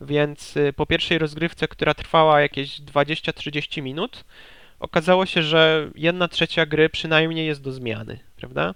[0.01, 4.25] Więc y, po pierwszej rozgrywce, która trwała jakieś 20-30 minut,
[4.81, 8.75] okazało się, że jedna trzecia gry przynajmniej jest do zmiany, prawda?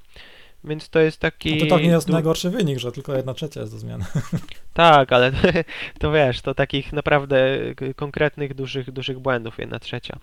[0.64, 1.56] Więc to jest taki...
[1.56, 4.04] No to tak nie jest najgorszy wynik, że tylko jedna trzecia jest do zmiany.
[4.74, 5.32] tak, ale
[6.00, 7.58] to wiesz, to takich naprawdę
[7.96, 10.18] konkretnych, dużych, dużych błędów jedna trzecia.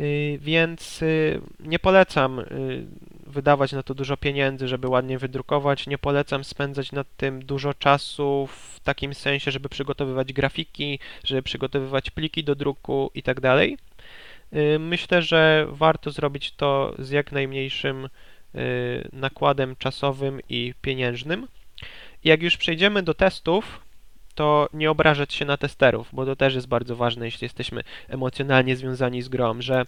[0.00, 2.44] Y, Więc y, nie polecam y,
[3.26, 5.86] wydawać na to dużo pieniędzy, żeby ładnie wydrukować.
[5.86, 12.10] Nie polecam spędzać nad tym dużo czasu w takim sensie, żeby przygotowywać grafiki, żeby przygotowywać
[12.10, 13.40] pliki do druku i tak
[14.78, 18.08] Myślę, że warto zrobić to z jak najmniejszym
[19.12, 21.48] nakładem czasowym i pieniężnym.
[22.24, 23.80] Jak już przejdziemy do testów,
[24.34, 28.76] to nie obrażać się na testerów, bo to też jest bardzo ważne, jeśli jesteśmy emocjonalnie
[28.76, 29.84] związani z grą, że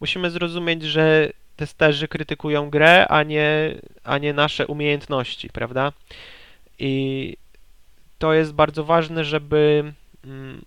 [0.00, 3.74] musimy zrozumieć, że testerzy krytykują grę, a nie,
[4.04, 5.92] a nie nasze umiejętności, prawda?
[6.78, 7.36] I
[8.18, 9.92] to jest bardzo ważne, żeby
[10.24, 10.62] mm,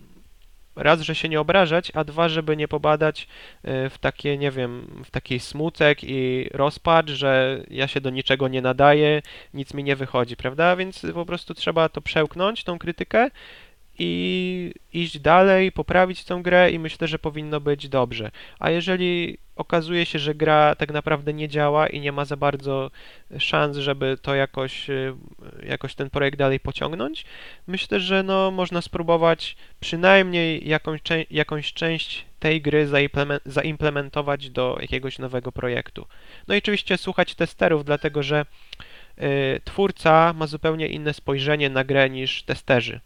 [0.75, 3.27] raz, że się nie obrażać, a dwa, żeby nie pobadać
[3.65, 8.47] y, w takie, nie wiem, w taki smutek i rozpacz, że ja się do niczego
[8.47, 9.21] nie nadaję,
[9.53, 10.75] nic mi nie wychodzi, prawda?
[10.75, 13.29] Więc po prostu trzeba to przełknąć, tą krytykę
[13.99, 18.31] i iść dalej, poprawić tę grę i myślę, że powinno być dobrze.
[18.59, 22.91] A jeżeli okazuje się, że gra tak naprawdę nie działa i nie ma za bardzo
[23.39, 25.13] szans, żeby to jakoś, y,
[25.63, 27.25] jakoś ten projekt dalej pociągnąć,
[27.67, 30.99] myślę, że no, można spróbować przynajmniej jakąś,
[31.31, 32.87] jakąś część tej gry
[33.45, 36.07] zaimplementować do jakiegoś nowego projektu.
[36.47, 38.45] No i oczywiście słuchać testerów, dlatego że
[39.17, 42.99] y, twórca ma zupełnie inne spojrzenie na grę niż testerzy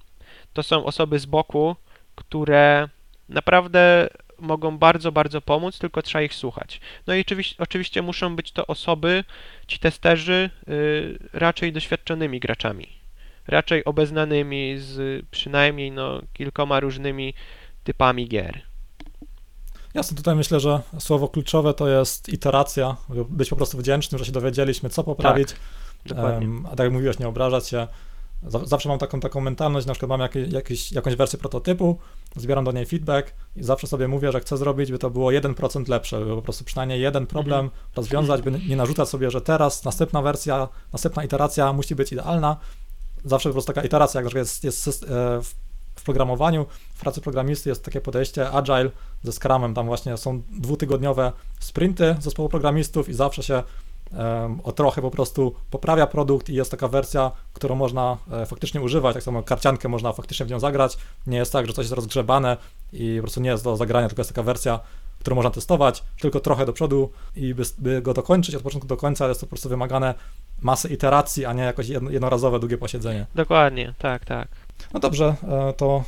[0.54, 1.76] to są osoby z boku,
[2.16, 2.90] które
[3.30, 4.10] naprawdę
[4.40, 6.82] mogą bardzo, bardzo pomóc, tylko trzeba ich słuchać.
[7.08, 9.24] No i oczywiście, oczywiście muszą być to osoby,
[9.68, 12.88] ci testerzy, yy, raczej doświadczonymi graczami,
[13.48, 17.34] raczej obeznanymi z przynajmniej no, kilkoma różnymi
[17.84, 18.62] typami gier.
[19.94, 22.96] Jasne, tutaj myślę, że słowo kluczowe to jest iteracja,
[23.30, 25.50] być po prostu wdzięcznym, że się dowiedzieliśmy, co poprawić.
[25.50, 25.60] Tak,
[26.06, 26.48] dokładnie.
[26.48, 27.88] Um, a tak jak mówiłeś, nie obrażać się,
[28.44, 31.98] Zawsze mam taką, taką mentalność, na przykład mam jakieś, jakieś, jakąś wersję prototypu,
[32.36, 35.90] zbieram do niej feedback i zawsze sobie mówię, że chcę zrobić, by to było 1%
[35.90, 37.84] lepsze, by po prostu przynajmniej jeden problem mhm.
[37.96, 42.58] rozwiązać, by nie narzucać sobie, że teraz następna wersja, następna iteracja musi być idealna.
[43.26, 45.42] Zawsze po prostu taka iteracja, jak jest, jest e,
[45.96, 48.90] w programowaniu, w pracy programisty jest takie podejście agile
[49.24, 53.64] ze Scrumem, tam właśnie są dwutygodniowe sprinty zespołu programistów i zawsze się
[54.64, 59.14] o trochę po prostu poprawia produkt i jest taka wersja, którą można e, faktycznie używać,
[59.14, 62.58] tak samo karciankę można faktycznie w nią zagrać, nie jest tak, że coś jest rozgrzebane
[62.94, 64.80] i po prostu nie jest do zagrania, tylko jest taka wersja,
[65.20, 68.98] którą można testować, tylko trochę do przodu i by, by go dokończyć od początku do
[68.98, 70.14] końca, jest to po prostu wymagane
[70.62, 73.26] masy iteracji, a nie jakoś jednorazowe, długie posiedzenie.
[73.36, 74.48] Dokładnie, tak, tak.
[74.94, 76.04] No dobrze, e, to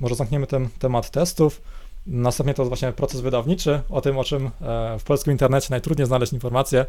[0.00, 1.62] może zamkniemy ten temat testów.
[2.06, 6.06] Następnie to jest właśnie proces wydawniczy, o tym, o czym e, w polskim internecie najtrudniej
[6.06, 6.86] znaleźć informacje.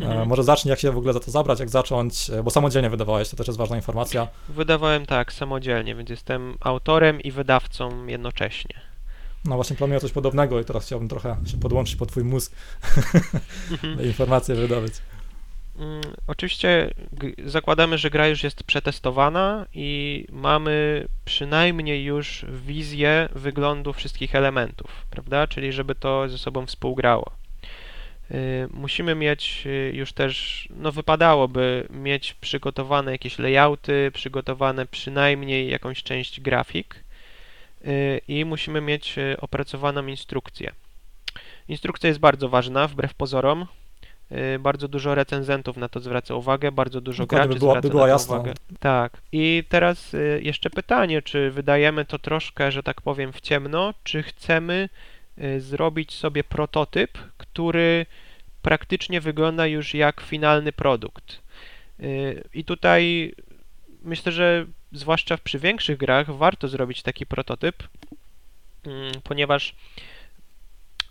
[0.00, 0.28] E, mhm.
[0.28, 3.28] Może zacznij, jak się w ogóle za to zabrać, jak zacząć, e, bo samodzielnie wydawałeś,
[3.28, 4.28] to też jest ważna informacja.
[4.48, 8.80] Wydawałem tak, samodzielnie, więc jestem autorem i wydawcą jednocześnie.
[9.44, 12.52] No właśnie planuję coś podobnego i teraz chciałbym trochę się podłączyć pod twój mózg,
[13.70, 14.04] mhm.
[14.10, 14.94] informacje wydobyć.
[15.78, 16.90] Mm, oczywiście
[17.44, 25.46] zakładamy, że gra już jest przetestowana i mamy przynajmniej już wizję wyglądu wszystkich elementów, prawda?
[25.46, 27.30] Czyli żeby to ze sobą współgrało.
[28.30, 36.02] Y, musimy mieć y, już też, no wypadałoby mieć przygotowane jakieś layouty, przygotowane przynajmniej jakąś
[36.02, 37.04] część grafik
[37.86, 40.72] y, i musimy mieć opracowaną instrukcję.
[41.68, 43.66] Instrukcja jest bardzo ważna, wbrew pozorom.
[44.60, 48.02] Bardzo dużo recenzentów na to zwraca uwagę, bardzo dużo Dokładnie, graczy by zwraca by była
[48.02, 48.34] na to jasna.
[48.34, 48.52] uwagę.
[48.80, 49.12] Tak.
[49.32, 54.88] I teraz jeszcze pytanie, czy wydajemy to troszkę, że tak powiem, w ciemno, czy chcemy
[55.58, 57.18] zrobić sobie prototyp,
[57.58, 58.06] który
[58.62, 61.38] praktycznie wygląda już jak finalny produkt.
[62.00, 63.34] Y, I tutaj
[64.02, 67.82] myślę, że zwłaszcza przy większych grach warto zrobić taki prototyp,
[68.86, 69.74] mm, ponieważ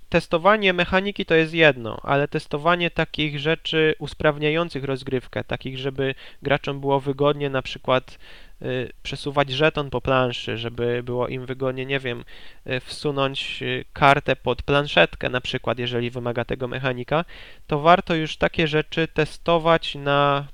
[0.10, 7.00] testowanie mechaniki to jest jedno, ale testowanie takich rzeczy usprawniających rozgrywkę, takich, żeby graczom było
[7.00, 8.18] wygodnie na przykład
[8.62, 12.24] Y, przesuwać żeton po planszy, żeby było im wygodnie, nie wiem,
[12.68, 17.26] y, wsunąć y, kartę pod planszetkę na przykład, jeżeli wymaga tego mechanika,
[17.68, 20.48] to warto już takie rzeczy testować na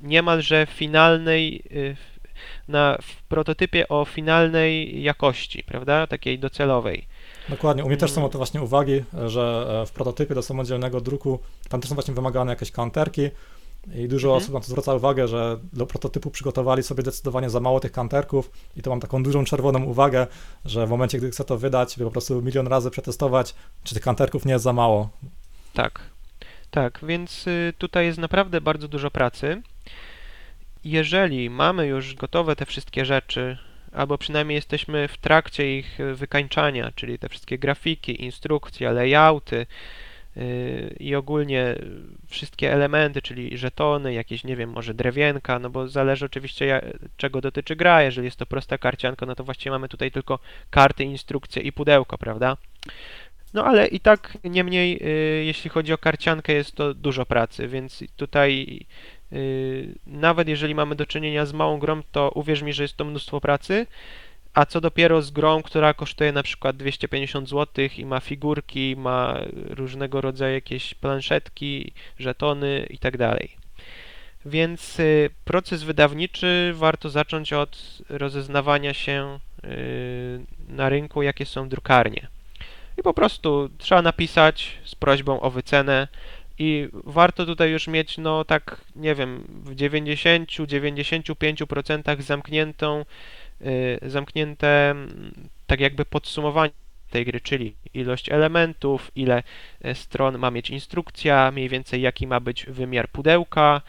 [0.00, 1.62] niemalże finalnej,
[2.68, 7.04] na w prototypie o finalnej jakości, prawda, takiej docelowej.
[7.48, 7.84] Dokładnie.
[7.84, 11.38] U mnie też są o to właśnie uwagi, że e, w prototypie do samodzielnego druku
[11.68, 13.30] tam też są właśnie wymagane jakieś kanterki,
[13.94, 14.42] i dużo mhm.
[14.42, 18.50] osób na to zwraca uwagę, że do prototypu przygotowali sobie zdecydowanie za mało tych kanterków
[18.76, 20.26] i to mam taką dużą czerwoną uwagę,
[20.64, 24.02] że w momencie, gdy chcę to wydać, by po prostu milion razy przetestować, czy tych
[24.02, 25.08] kanterków nie jest za mało.
[25.74, 26.00] Tak,
[26.70, 29.62] tak, więc y, tutaj jest naprawdę bardzo dużo pracy.
[30.84, 33.58] Jeżeli mamy już gotowe te wszystkie rzeczy,
[33.92, 39.66] albo przynajmniej jesteśmy w trakcie ich wykańczania, czyli te wszystkie grafiki, instrukcje, layouty,
[40.38, 41.74] Y, i ogólnie
[42.26, 46.82] wszystkie elementy, czyli żetony, jakieś, nie wiem, może drewienka, no bo zależy oczywiście
[47.16, 50.38] czego dotyczy gra, jeżeli jest to prosta karcianka, no to właściwie mamy tutaj tylko
[50.70, 52.56] karty, instrukcje i pudełko, prawda?
[53.54, 58.04] No ale i tak niemniej, y, jeśli chodzi o karciankę, jest to dużo pracy, więc
[58.16, 58.80] tutaj
[60.06, 63.40] nawet jeżeli mamy do czynienia z małą grą, to uwierz mi, że jest to mnóstwo
[63.40, 63.86] pracy,
[64.54, 69.40] a co dopiero z grą, która kosztuje na przykład 250 zł i ma figurki, ma
[69.52, 73.14] różnego rodzaju jakieś planszetki, żetony i tak.
[74.46, 82.28] Więc y, proces wydawniczy warto zacząć od rozeznawania się y, na rynku, jakie są drukarnie.
[82.98, 86.08] I po prostu trzeba napisać z prośbą o wycenę
[86.58, 93.04] i warto tutaj już mieć, no tak, nie wiem, w 90-95% zamkniętą,
[93.60, 94.94] y, zamknięte
[95.66, 96.72] tak jakby podsumowanie
[97.10, 99.42] tej gry, czyli ilość elementów, ile
[99.94, 103.80] stron ma mieć instrukcja, mniej więcej jaki ma być wymiar pudełka,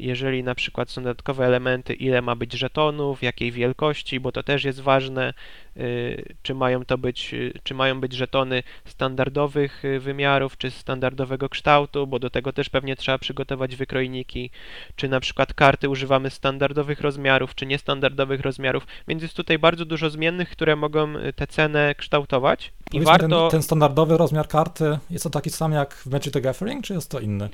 [0.00, 4.64] jeżeli na przykład są dodatkowe elementy, ile ma być żetonów, jakiej wielkości, bo to też
[4.64, 5.34] jest ważne,
[5.76, 12.06] y, czy mają to być, y, czy mają być żetony standardowych wymiarów, czy standardowego kształtu,
[12.06, 14.50] bo do tego też pewnie trzeba przygotować wykrojniki,
[14.96, 20.10] czy na przykład karty używamy standardowych rozmiarów, czy niestandardowych rozmiarów, więc jest tutaj bardzo dużo
[20.10, 22.72] zmiennych, które mogą tę cenę kształtować.
[22.92, 23.40] I warto...
[23.40, 26.94] Ten, ten standardowy rozmiar karty jest to taki sam jak w Magic the Gathering, czy
[26.94, 27.48] jest to inny?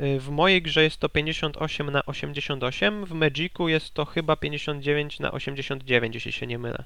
[0.00, 5.20] Y, w mojej grze jest to 58 na 88, w Magicu jest to chyba 59
[5.20, 6.84] na 89, jeśli się nie mylę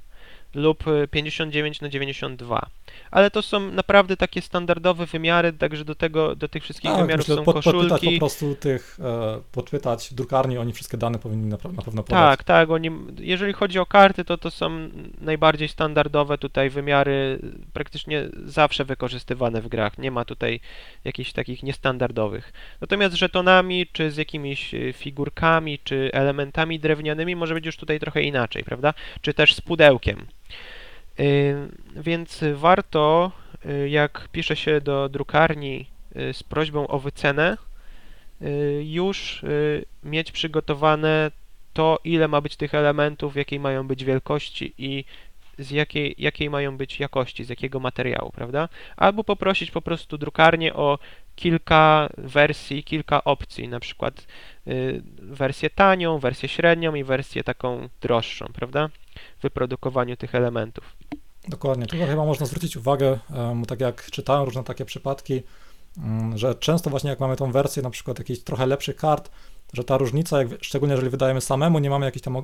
[0.55, 2.67] lub 59 y, na 92.
[3.11, 7.29] Ale to są naprawdę takie standardowe wymiary, także do tego, do tych wszystkich tak, wymiarów
[7.29, 7.89] myślę, są pod, koszulki.
[7.89, 12.09] Podpytać po prostu tych, e, podpytać drukarni, oni wszystkie dane powinni na, na pewno podać.
[12.09, 14.89] Tak, tak, oni, jeżeli chodzi o karty, to to są
[15.21, 17.39] najbardziej standardowe tutaj wymiary,
[17.73, 20.61] praktycznie zawsze wykorzystywane w grach, nie ma tutaj
[21.05, 22.53] jakichś takich niestandardowych.
[22.81, 28.01] Natomiast z żetonami, czy z jakimiś e, figurkami, czy elementami drewnianymi może być już tutaj
[28.01, 28.95] trochę inaczej, prawda?
[29.21, 30.27] Czy też z pudełkiem.
[31.97, 33.33] Więc warto,
[33.67, 37.57] y, jak pisze się do drukarni y, z prośbą o wycenę,
[38.43, 39.43] y, już
[40.05, 41.31] mieć przygotowane
[41.73, 45.05] to, ile ma być tych elementów, jakiej mają być wielkości i
[45.59, 48.69] z jakiej, jakiej mają być jakości, z jakiego materiału, prawda?
[48.97, 50.99] Albo poprosić po prostu drukarnię o
[51.37, 54.27] kilka wersji, kilka opcji, na przykład
[54.67, 58.89] y, wersję tanią, wersję średnią i wersję taką droższą, prawda?
[59.39, 60.97] W wyprodukowaniu tych elementów.
[61.49, 61.87] Dokładnie.
[61.87, 63.19] Tu chyba można zwrócić uwagę,
[63.69, 65.43] tak jak czytałem różne takie przypadki,
[65.97, 69.31] um, że często właśnie jak mamy tą wersję na przykład jakichś trochę lepszych kart,
[69.73, 72.43] że ta różnica, jak, szczególnie jeżeli wydajemy samemu, nie mamy jakichś tam e,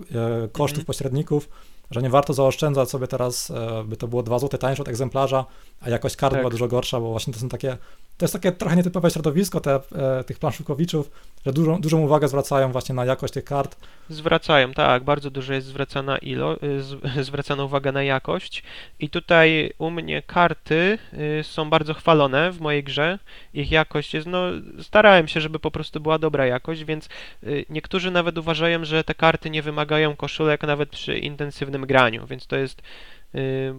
[0.52, 0.86] kosztów mm.
[0.86, 1.48] pośredników,
[1.90, 5.44] że nie warto zaoszczędzać sobie teraz, e, by to było 2 zł tańsze od egzemplarza,
[5.80, 6.40] a jakość kart tak.
[6.40, 7.76] była dużo gorsza, bo właśnie to są takie
[8.16, 11.10] to jest takie trochę nietypowe środowisko te, e, tych planszukowiczów,
[11.46, 13.76] że dużą, dużą uwagę zwracają właśnie na jakość tych kart.
[14.08, 18.62] Zwracają, tak, bardzo dużo jest zwracana, ilo, y, z, zwracana uwaga na jakość
[19.00, 20.98] i tutaj u mnie karty
[21.40, 23.18] y, są bardzo chwalone w mojej grze,
[23.54, 24.42] ich jakość jest, no
[24.82, 27.08] starałem się, żeby po prostu była dobra jakość, więc
[27.42, 32.46] y, niektórzy nawet uważają, że te karty nie wymagają koszulek nawet przy intensywnym graniu, więc
[32.46, 32.82] to jest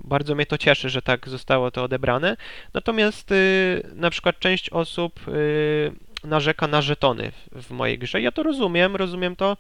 [0.04, 2.38] bardzo mnie to cieszy, że tak zostało to odebrane.
[2.74, 5.92] Natomiast y, na przykład część osób y,
[6.24, 8.22] narzeka na żetony w mojej grze.
[8.22, 9.58] Ja to rozumiem, rozumiem to.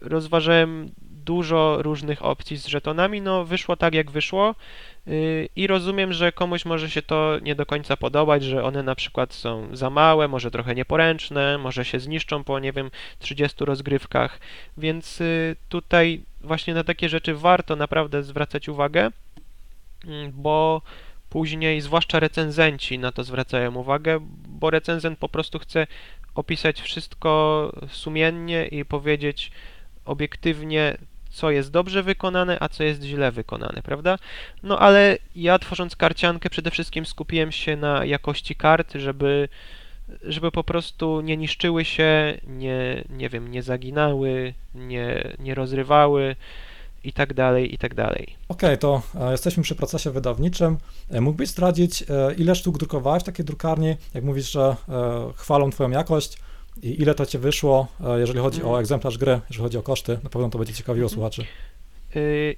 [0.00, 0.90] Rozważałem
[1.24, 4.54] dużo różnych opcji z żetonami, no wyszło tak jak wyszło
[5.56, 9.34] i rozumiem, że komuś może się to nie do końca podobać, że one na przykład
[9.34, 14.40] są za małe, może trochę nieporęczne, może się zniszczą po, nie wiem, 30 rozgrywkach,
[14.76, 15.22] więc
[15.68, 19.10] tutaj właśnie na takie rzeczy warto naprawdę zwracać uwagę,
[20.06, 20.82] mm, bo
[21.30, 25.86] później, zwłaszcza recenzenci na to zwracają uwagę, bo recenzent po prostu chce
[26.34, 29.50] opisać wszystko sumiennie i powiedzieć
[30.04, 30.96] obiektywnie,
[31.30, 34.18] co jest dobrze wykonane, a co jest źle wykonane, prawda?
[34.62, 39.48] No ale ja tworząc karciankę przede wszystkim skupiłem się na jakości kart, żeby
[40.22, 46.36] żeby po prostu nie niszczyły się, nie, nie wiem, nie zaginały, nie, nie rozrywały
[47.04, 48.36] i tak dalej, i tak dalej.
[48.48, 50.78] Okej, okay, to e, jesteśmy przy procesie wydawniczym.
[51.10, 53.96] E, mógłbyś zdradzić, e, ile sztuk drukowałeś w takiej drukarni?
[54.14, 54.76] Jak mówisz, że
[55.36, 56.38] chwalą Twoją jakość
[56.82, 57.86] i ile to Ci wyszło,
[58.16, 60.18] jeżeli chodzi o egzemplarz gry, jeżeli chodzi o koszty?
[60.24, 61.14] Na pewno to będzie ciekawiło mm.
[61.14, 61.44] słuchaczy.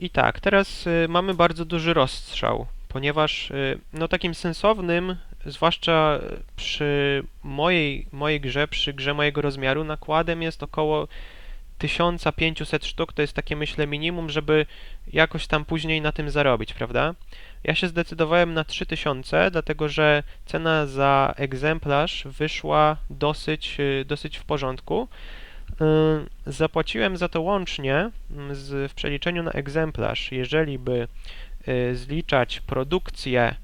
[0.00, 3.52] I tak, teraz mamy bardzo duży rozstrzał, ponieważ
[3.92, 6.20] no takim sensownym zwłaszcza
[6.56, 11.08] przy mojej, mojej grze, przy grze mojego rozmiaru, nakładem jest około
[11.78, 14.66] 1500 sztuk, to jest takie myślę minimum, żeby
[15.12, 17.14] jakoś tam później na tym zarobić, prawda?
[17.64, 25.08] Ja się zdecydowałem na 3000, dlatego że cena za egzemplarz wyszła dosyć, dosyć w porządku.
[25.80, 31.08] Yy, zapłaciłem za to łącznie mm, z, w przeliczeniu na egzemplarz, jeżeli by
[31.66, 33.63] yy, zliczać produkcję Y,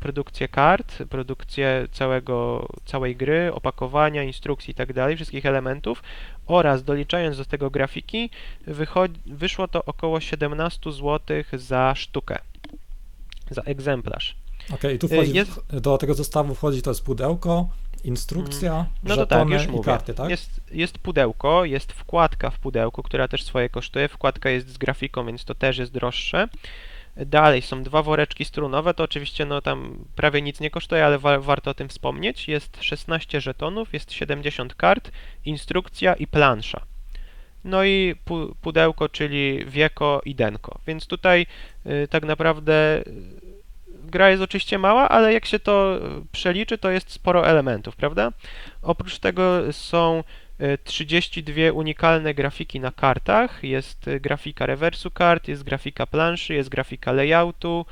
[0.00, 6.02] produkcję kart, produkcję całego, całej gry, opakowania, instrukcji itd., tak wszystkich elementów
[6.46, 8.30] oraz doliczając do tego grafiki,
[9.26, 11.20] wyszło to około 17 zł
[11.52, 12.38] za sztukę,
[13.50, 14.36] za egzemplarz.
[14.74, 15.60] Okej, i tu wchodzi, y, jest...
[15.72, 17.68] do tego zestawu wchodzi to jest pudełko,
[18.04, 19.84] instrukcja, No to tak, już i mówię.
[19.84, 20.30] karty, tak?
[20.30, 24.08] Jest, jest pudełko, jest wkładka w pudełku, która też swoje kosztuje.
[24.08, 26.48] Wkładka jest z grafiką, więc to też jest droższe.
[27.16, 31.38] Dalej są dwa woreczki strunowe, to oczywiście no tam prawie nic nie kosztuje, ale wa
[31.38, 32.48] warto o tym wspomnieć.
[32.48, 35.10] Jest 16 żetonów, jest 70 kart,
[35.44, 36.80] instrukcja i plansza.
[37.64, 40.78] No i pu pudełko, czyli wieko i denko.
[40.86, 41.46] Więc tutaj
[41.86, 43.12] y, tak naprawdę y,
[43.88, 46.00] gra jest oczywiście mała, ale jak się to y,
[46.32, 48.32] przeliczy, to jest sporo elementów, prawda?
[48.82, 50.24] Oprócz tego są
[50.84, 53.64] 32 unikalne grafiki na kartach.
[53.64, 57.86] Jest y, grafika rewersu kart, jest grafika planszy, jest grafika layoutu,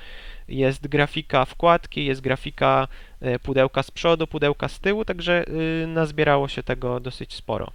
[0.49, 2.89] jest grafika wkładki, jest grafika
[3.23, 7.73] y, pudełka z przodu, pudełka z tyłu, także y, nazbierało się tego dosyć sporo.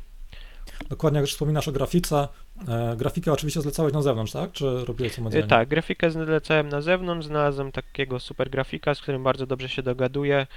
[0.89, 2.27] Dokładnie, jak już wspominasz o grafice,
[2.67, 4.51] e, grafikę oczywiście zlecałeś na zewnątrz, tak?
[4.51, 5.45] Czy robiłeś samodzielnie?
[5.45, 9.84] Y, Tak, grafikę zlecałem na zewnątrz, znalazłem takiego super grafika, z którym bardzo dobrze się
[9.84, 10.47] dogaduję.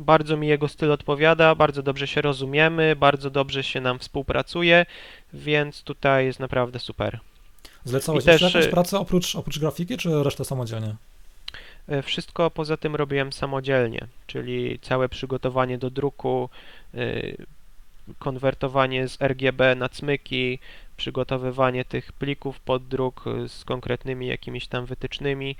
[0.00, 4.86] Bardzo mi jego styl odpowiada, bardzo dobrze się rozumiemy, bardzo dobrze się nam współpracuje,
[5.32, 7.20] więc tutaj jest naprawdę super.
[7.84, 10.94] Zlecałeś i też, jakąś e, pracę oprócz, oprócz grafiki, czy resztę samodzielnie?
[11.92, 16.48] Y, Wszystko poza tym robiłem samodzielnie, czyli całe przygotowanie do druku,
[16.94, 17.46] y,
[18.18, 20.58] konwertowanie z RGB na cmyki,
[20.96, 25.56] przygotowywanie tych plików pod druk z konkretnymi jakimiś tam wytycznymi.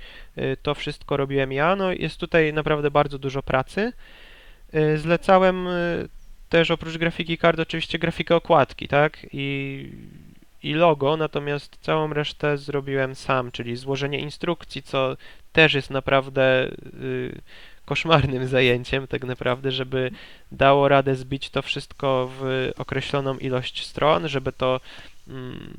[0.63, 1.75] To wszystko robiłem ja.
[1.75, 3.93] No, jest tutaj naprawdę bardzo dużo pracy.
[4.75, 6.09] Y, Zlecałem y,
[6.49, 9.17] też oprócz grafiki kart oczywiście grafikę okładki, tak?
[9.33, 9.89] I,
[10.63, 15.17] i logo, natomiast całą resztę zrobiłem sam, czyli złożenie instrukcji, co
[15.53, 17.41] też jest naprawdę y,
[17.85, 20.11] koszmarnym zajęciem, tak naprawdę, żeby
[20.51, 24.79] dało radę zbić to wszystko w określoną ilość stron, żeby to,
[25.27, 25.73] mm,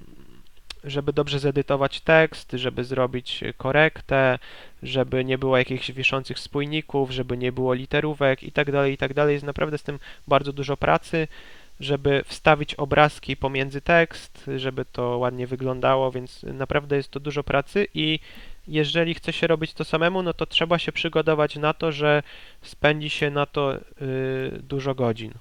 [0.85, 4.38] żeby dobrze zedytować tekst, żeby zrobić korektę,
[4.83, 9.14] żeby nie było jakichś wiszących spójników, żeby nie było literówek i tak dalej, i tak
[9.14, 9.33] dalej.
[9.33, 11.29] Jest naprawdę z tym bardzo dużo pracy,
[11.81, 17.87] żeby wstawić obrazki pomiędzy tekst, żeby to ładnie wyglądało, więc naprawdę jest to dużo pracy
[17.95, 18.18] i
[18.68, 22.23] jeżeli chce się robić to samemu, no to trzeba się przygotować na to, że
[22.62, 23.81] spędzi się na to y,
[24.62, 25.33] dużo godzin.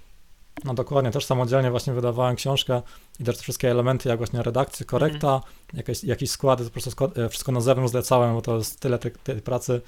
[0.63, 2.81] No dokładnie, też samodzielnie właśnie wydawałem książkę
[3.21, 5.53] i też te wszystkie elementy, jak właśnie redakcja, korekta, Mhm.
[5.73, 8.79] jakieś, jakieś składy, to po prostu skład, e, wszystko na zewnątrz zlecałem, bo to jest
[8.79, 9.81] tyle tej, tej pracy.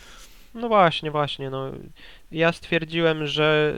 [0.53, 1.49] No właśnie, właśnie.
[1.49, 1.71] No.
[2.31, 3.73] Ja stwierdziłem, że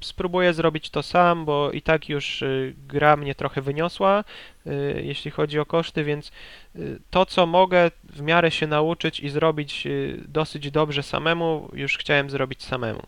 [0.00, 4.24] y, spróbuję zrobić to sam, bo i tak już y, gra mnie trochę wyniosła,
[4.66, 6.32] y, jeśli chodzi o koszty, więc
[7.10, 9.88] to, co mogę w miarę się nauczyć i zrobić
[10.28, 13.02] dosyć dobrze samemu, już chciałem zrobić samemu.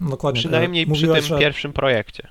[0.00, 0.38] Dokładnie.
[0.38, 2.28] e, Przynajmniej przy mówiłeś, tym że pierwszym projekcie.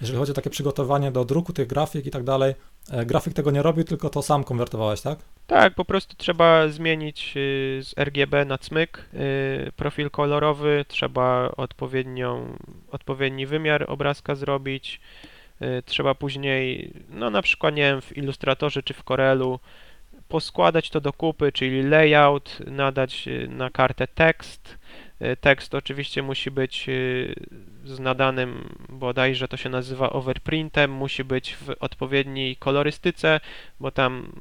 [0.00, 2.54] Jeżeli chodzi o takie przygotowanie do druku tych grafik i tak dalej,
[2.90, 5.18] e, grafik tego nie robił, tylko to sam konwertowałeś, tak?
[5.46, 12.56] Tak, po prostu trzeba zmienić y, z RGB na cmyk y, profil kolorowy, trzeba odpowiednią,
[12.90, 15.00] odpowiedni wymiar obrazka zrobić,
[15.62, 19.60] y, trzeba później, no na przykład, nie wiem, w Illustratorze czy w Corelu
[20.28, 24.78] poskładać to do kupy, czyli layout, nadać na kartę tekst.
[25.22, 27.34] Y, Tekst oczywiście musi być y,
[27.84, 33.40] z nadanym, bodajże to się nazywa overprintem, musi być w odpowiedniej kolorystyce,
[33.80, 34.32] bo tam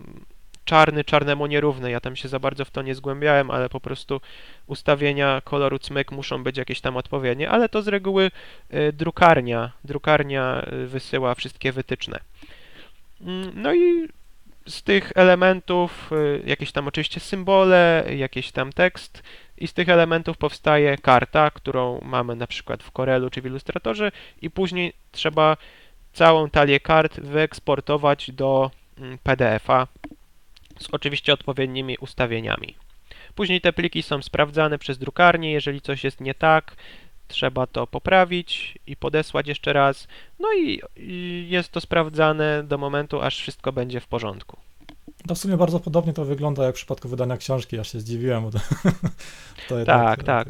[0.66, 1.92] czarny czarnemu nierówny.
[1.92, 4.22] Ja tam się za bardzo w to nie zgłębiałem, ale po prostu
[4.68, 8.32] ustawienia koloru cmyk muszą być jakieś tam odpowiednie, ale to z reguły
[8.74, 12.20] y, drukarnia, drukarnia wysyła wszystkie wytyczne.
[13.22, 14.08] Mm, No i
[14.68, 16.12] z tych elementów
[16.46, 19.24] jakieś tam oczywiście symbole, jakiś tam tekst
[19.58, 24.12] i z tych elementów powstaje karta, którą mamy na przykład w Corelu czy w Illustratorze
[24.42, 25.58] i później trzeba
[26.14, 29.88] całą talię kart wyeksportować do mm, PDF-a
[30.80, 32.76] z oczywiście odpowiednimi ustawieniami.
[33.36, 36.76] Później te pliki są sprawdzane przez drukarnię, jeżeli coś jest nie tak,
[37.28, 40.08] trzeba to poprawić i podesłać jeszcze raz.
[40.40, 44.67] No i i jest to sprawdzane do momentu, aż wszystko będzie w porządku.
[45.28, 48.52] To w sumie bardzo podobnie to wygląda jak w przypadku wydania książki, aż się zdziwiłem.
[48.52, 48.60] To,
[49.70, 50.48] to Tak, tak.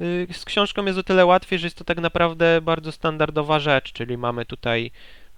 [0.00, 3.92] Y, Z książką jest o tyle łatwiej, że jest to tak naprawdę bardzo standardowa rzecz,
[3.92, 4.90] czyli mamy tutaj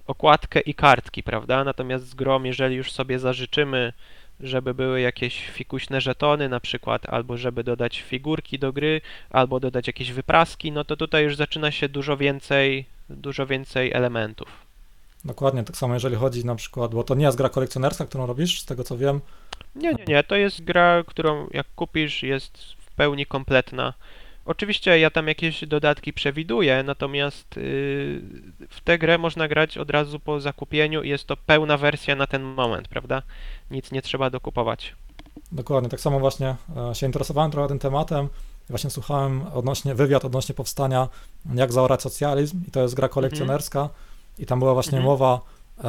[0.06, 1.64] okładkę i kartki, prawda?
[1.64, 3.92] Natomiast z grom, jeżeli już sobie zażyczymy,
[4.40, 9.00] żeby były jakieś fikuśne żetony na przykład, albo żeby dodać figurki do gry,
[9.30, 14.61] albo dodać jakieś wypraski, no to tutaj już zaczyna się dużo więcej, dużo więcej elementów.
[15.24, 18.60] Dokładnie, tak samo jeżeli chodzi na przykład, bo to nie jest gra kolekcjonerska, którą robisz,
[18.60, 19.20] z tego co wiem.
[19.74, 23.94] Nie, nie, nie, to jest gra, którą jak kupisz jest w pełni kompletna.
[24.44, 27.62] Oczywiście ja tam jakieś dodatki przewiduję, natomiast yy,
[28.68, 32.26] w tę grę można grać od razu po zakupieniu i jest to pełna wersja na
[32.26, 33.22] ten moment, prawda?
[33.70, 34.94] Nic nie trzeba dokupować.
[35.52, 36.56] Dokładnie, tak samo właśnie
[36.90, 38.28] e, się interesowałem trochę tym tematem.
[38.68, 41.08] właśnie słuchałem odnośnie, wywiad odnośnie powstania
[41.54, 43.88] Jak zaorać socjalizm i to jest gra kolekcjonerska
[44.38, 45.04] i tam była właśnie Mhm.
[45.12, 45.40] mowa
[45.78, 45.84] em,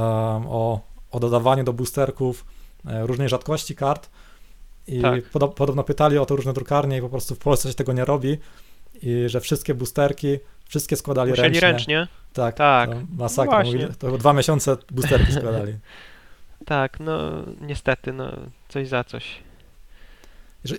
[0.47, 0.81] o,
[1.11, 2.45] o dodawaniu do boosterków
[2.87, 4.09] e, różnej rzadkości kart
[4.87, 5.23] i Tak.
[5.23, 8.05] podo, podobno pytali o to różne drukarnie i po prostu w Polsce się tego nie
[8.05, 8.37] robi
[9.01, 11.71] i że wszystkie boosterki, wszystkie składali Musieli ręcznie.
[11.71, 12.07] ręcznie.
[12.33, 12.89] Tak, Tak.
[12.89, 13.51] to No masakra.
[13.55, 13.73] właśnie.
[13.73, 15.73] Mówili, to dwa miesiące boosterki składali.
[16.65, 17.19] Tak, no
[17.61, 18.31] niestety, no
[18.69, 19.39] coś za coś.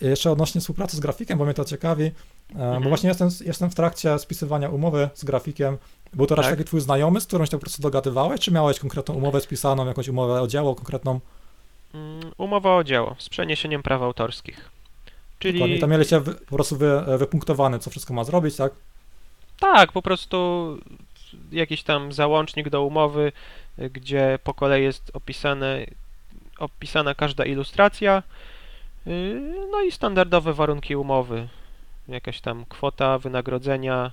[0.03, 2.13] Jeszcze odnośnie współpracy z grafikiem, bo mnie to ciekawi, e,
[2.55, 2.83] bo Mhm.
[2.89, 5.79] właśnie jestem, jestem w trakcie spisywania umowy z grafikiem.
[6.15, 6.59] Był to raczej Tak.
[6.59, 10.09] taki twój znajomy, z którym się po prostu dogadywałeś, czy miałeś konkretną umowę spisaną, jakąś
[10.09, 11.21] umowę o dzieło konkretną?
[11.95, 14.57] Mm, Umowa o dzieło z przeniesieniem praw autorskich.
[14.57, 15.67] Dokładnie.
[15.69, 18.73] Czyli Tam mieliście wy, po prostu wy, wypunktowane, co wszystko ma zrobić, tak?
[19.61, 20.79] tak, po prostu
[21.53, 23.33] jakiś tam załącznik do umowy,
[23.79, 25.87] y, gdzie po kolei jest opisane,
[26.59, 28.23] opisana każda ilustracja,
[29.07, 29.41] y,
[29.73, 31.49] no i standardowe warunki umowy.
[32.09, 34.13] Jakaś tam kwota wynagrodzenia,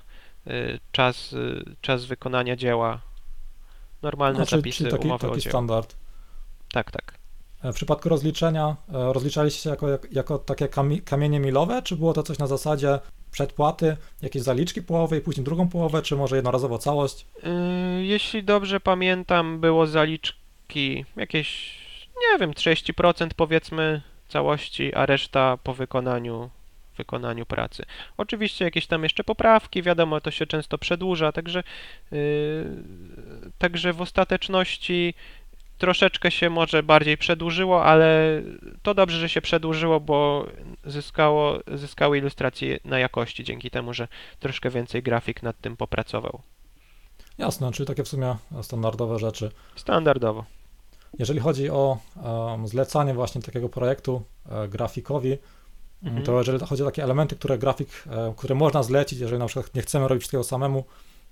[0.92, 3.00] czas, y, czas wykonania dzieła.
[4.02, 5.96] Normalne No, czyli, zapisy czyli taki, umowy taki standard.
[6.72, 7.14] Tak, tak.
[7.62, 11.96] E, W przypadku rozliczenia, e, rozliczaliście się jako, jak- jako takie kami, kamienie milowe, czy
[11.96, 12.98] było to coś na zasadzie
[13.30, 17.26] przedpłaty, jakieś zaliczki połowy i później drugą połowę, czy może jednorazowo całość?
[17.42, 21.78] Yy, Jeśli dobrze pamiętam, było zaliczki jakieś,
[22.32, 26.50] nie wiem, 30% powiedzmy całości, a reszta po wykonaniu,
[26.96, 27.84] wykonaniu pracy.
[28.16, 31.62] Oczywiście jakieś tam jeszcze poprawki, wiadomo, to się często przedłuża, także,
[32.10, 32.18] yy,
[33.58, 35.14] także w ostateczności
[35.78, 38.42] troszeczkę się może bardziej przedłużyło, ale
[38.82, 40.46] to dobrze, że się przedłużyło, bo
[40.84, 44.08] zyskało, zyskały ilustracje na jakości dzięki temu, że
[44.40, 46.42] troszkę więcej grafik nad tym popracował.
[47.38, 49.50] Jasne, czyli takie w sumie standardowe rzeczy.
[49.76, 50.44] Standardowo.
[51.18, 51.98] Jeżeli chodzi o
[52.54, 55.38] em, zlecanie właśnie takiego projektu e, grafikowi,
[56.04, 56.22] Mhm.
[56.24, 59.74] to jeżeli chodzi o takie elementy, które grafik, e, które można zlecić, jeżeli na przykład
[59.74, 60.84] nie chcemy robić wszystkiego samemu,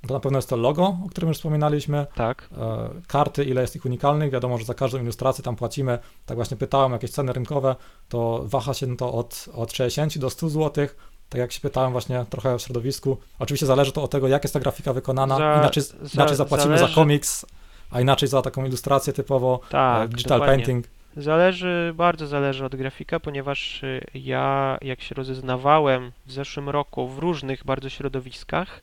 [0.06, 2.48] to na pewno jest to logo, o którym już wspominaliśmy, Tak.
[2.58, 6.56] e, karty, ile jest ich unikalnych, wiadomo, że za każdą ilustrację tam płacimy, tak właśnie
[6.56, 7.76] pytałem, jakieś ceny rynkowe,
[8.08, 10.86] to waha się to od, od 60 do 100 zł,
[11.28, 14.54] tak jak się pytałem właśnie trochę w środowisku, oczywiście zależy to od tego, jak jest
[14.54, 17.46] ta grafika wykonana, Za- inaczej, za- inaczej zapłacimy zależy- za komiks,
[17.90, 20.64] a inaczej za taką ilustrację typowo, e, Tak, digital dokładnie.
[20.64, 20.86] painting,
[21.16, 27.18] Zależy, bardzo zależy od grafika, ponieważ y, ja, jak się rozeznawałem w zeszłym roku w
[27.18, 28.80] różnych bardzo środowiskach,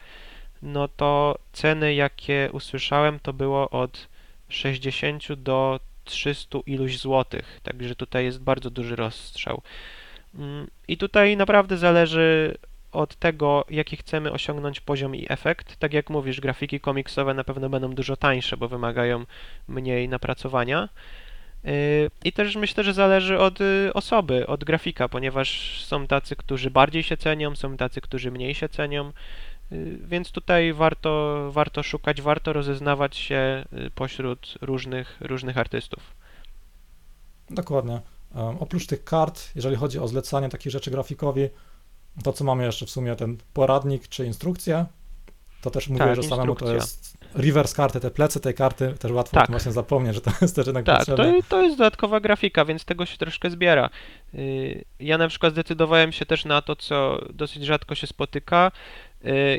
[0.61, 4.07] no to ceny, jakie usłyszałem, to było od
[4.49, 9.61] 60 do 300 iluś złotych, także tutaj jest bardzo duży rozstrzał.
[10.35, 12.57] Mm, I tutaj naprawdę zależy
[12.91, 15.77] od tego, jaki chcemy osiągnąć poziom i efekt.
[15.77, 19.25] Tak jak mówisz, grafiki komiksowe na pewno będą dużo tańsze, bo wymagają
[19.67, 20.89] mniej napracowania.
[22.23, 27.03] I też myślę, że zależy od y, osoby, od grafika, ponieważ są tacy, którzy bardziej
[27.03, 29.11] się cenią, są tacy, którzy mniej się cenią,
[29.71, 36.15] yy, więc tutaj warto, warto szukać, warto rozeznawać się y, pośród różnych, różnych artystów.
[37.49, 38.01] Dokładnie.
[38.35, 41.49] Um, oprócz tych kart, jeżeli chodzi o zlecanie takich rzeczy grafikowi,
[42.23, 44.85] to co mamy jeszcze w sumie ten poradnik czy instrukcję,
[45.61, 49.11] to też mówię, Tak, że samemu to jest reverse karty, te plecy tej karty, też
[49.11, 49.51] łatwo Tak.
[49.51, 51.43] właśnie zapomnieć, że to jest też jednak Tak, to, potrzebne.
[51.49, 53.89] to jest dodatkowa grafika, więc tego się troszkę zbiera.
[54.33, 58.71] Yy, Ja na przykład zdecydowałem się też na to, co dosyć rzadko się spotyka.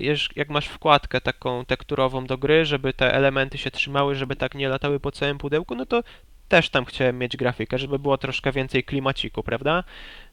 [0.01, 4.55] Jeż- Jak masz wkładkę taką tekturową do gry, żeby te elementy się trzymały, żeby tak
[4.55, 6.03] nie latały po całym pudełku, no to
[6.49, 9.84] też tam chciałem mieć grafikę, żeby było troszkę więcej klimaciku, prawda?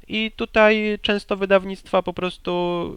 [0.08, 2.52] I tutaj często wydawnictwa po prostu,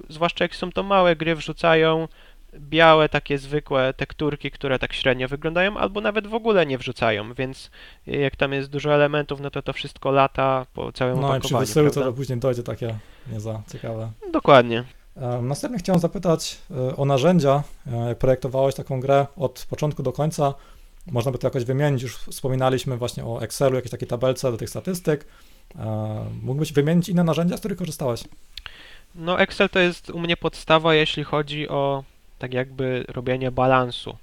[0.08, 2.08] zwłaszcza jak są to małe gry, wrzucają
[2.54, 7.70] białe, takie zwykłe tekturki, które tak średnio wyglądają, albo nawet w ogóle nie wrzucają, więc
[8.06, 11.46] jak tam jest dużo elementów, no to to wszystko lata po całym No i przy
[11.48, 12.10] opakowaniu, wysyłce prawda?
[12.10, 12.94] to później dojdzie takie
[13.32, 14.10] nie za ciekawe.
[14.32, 14.84] Dokładnie.
[15.16, 17.62] Um, Następnie chciałem zapytać e, o narzędzia.
[17.92, 20.54] E, Jak projektowałeś taką grę od początku do końca,
[21.06, 22.02] można by to jakoś wymienić.
[22.02, 25.24] Już wspominaliśmy właśnie o Excelu, jakieś takie tabelce do tych statystyk.
[25.78, 28.24] E, Mógłbyś wymienić inne narzędzia, z których korzystałeś?
[29.14, 32.04] No Excel to jest u mnie podstawa, jeśli chodzi o
[32.38, 34.16] tak jakby robienie balansu,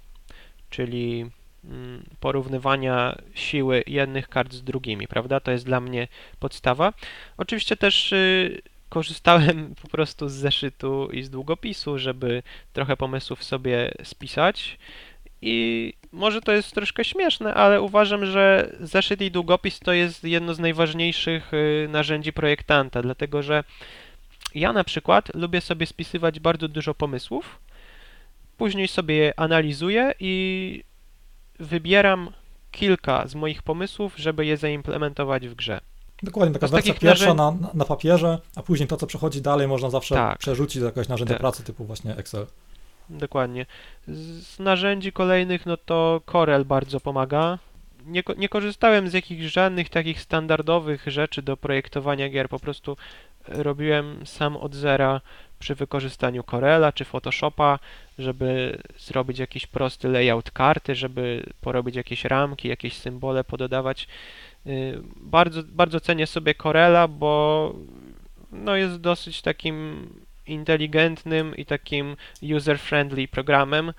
[0.70, 1.26] czyli
[1.64, 5.40] mm, porównywania siły jednych kart z drugimi, prawda?
[5.40, 6.08] To jest dla mnie
[6.40, 6.94] podstawa.
[7.38, 12.44] Oczywiście też y, korzystałem po prostu z zeszytu i z długopisu, żeby
[12.74, 14.78] trochę pomysłów sobie spisać.
[15.42, 20.54] I może to jest troszkę śmieszne, ale uważam, że zeszyt i długopis to jest jedno
[20.54, 23.64] z najważniejszych y, narzędzi projektanta, dlatego że
[24.56, 27.60] ja na przykład lubię sobie spisywać bardzo dużo pomysłów,
[28.58, 30.84] później sobie je analizuję i
[31.60, 32.30] wybieram
[32.72, 35.82] kilka z moich pomysłów, żeby je zaimplementować w grze.
[36.24, 40.16] Dokładnie, taka wersja pierwsza na, na papierze, a później to, co przechodzi dalej, można zawsze
[40.16, 40.38] tak.
[40.40, 41.42] przerzucić do jakiegoś narzędzia tak.
[41.42, 42.46] pracy typu właśnie Excel.
[43.10, 43.66] Dokładnie.
[44.08, 47.60] Z narzędzi kolejnych, no to Corel bardzo pomaga.
[48.06, 52.98] Nie, nie korzystałem z jakichś żadnych takich standardowych rzeczy do projektowania gier, po prostu
[53.48, 55.22] robiłem sam od zera
[55.60, 57.80] przy wykorzystaniu Corela czy Photoshopa,
[58.20, 64.08] żeby zrobić jakiś prosty layout karty, żeby porobić jakieś ramki, jakieś symbole pododawać.
[64.68, 67.74] Y, bardzo, bardzo cenię sobie Corela, bo
[68.52, 70.08] no jest dosyć takim
[70.48, 73.94] inteligentnym i takim user-friendly programem,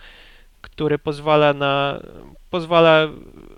[0.67, 2.01] który pozwala na
[2.51, 3.09] pozwala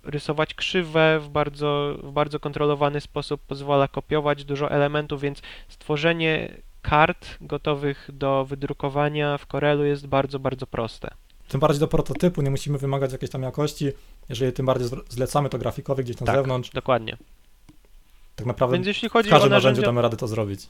[0.05, 7.37] rysować krzywe w bardzo, w bardzo kontrolowany sposób, pozwala kopiować dużo elementów, więc stworzenie kart
[7.41, 11.11] gotowych do wydrukowania w Corelu jest bardzo, bardzo proste.
[11.49, 13.93] Tym bardziej do prototypu, nie musimy wymagać jakiejś tam jakości,
[14.29, 16.71] jeżeli tym bardziej zlecamy to grafikowi gdzieś tam tak, zewnątrz.
[16.71, 17.17] dokładnie.
[18.37, 19.87] Tak naprawdę Więc jeśli chodzi w każdym o narzędziu narzędzia...
[19.87, 20.61] damy radę to zrobić.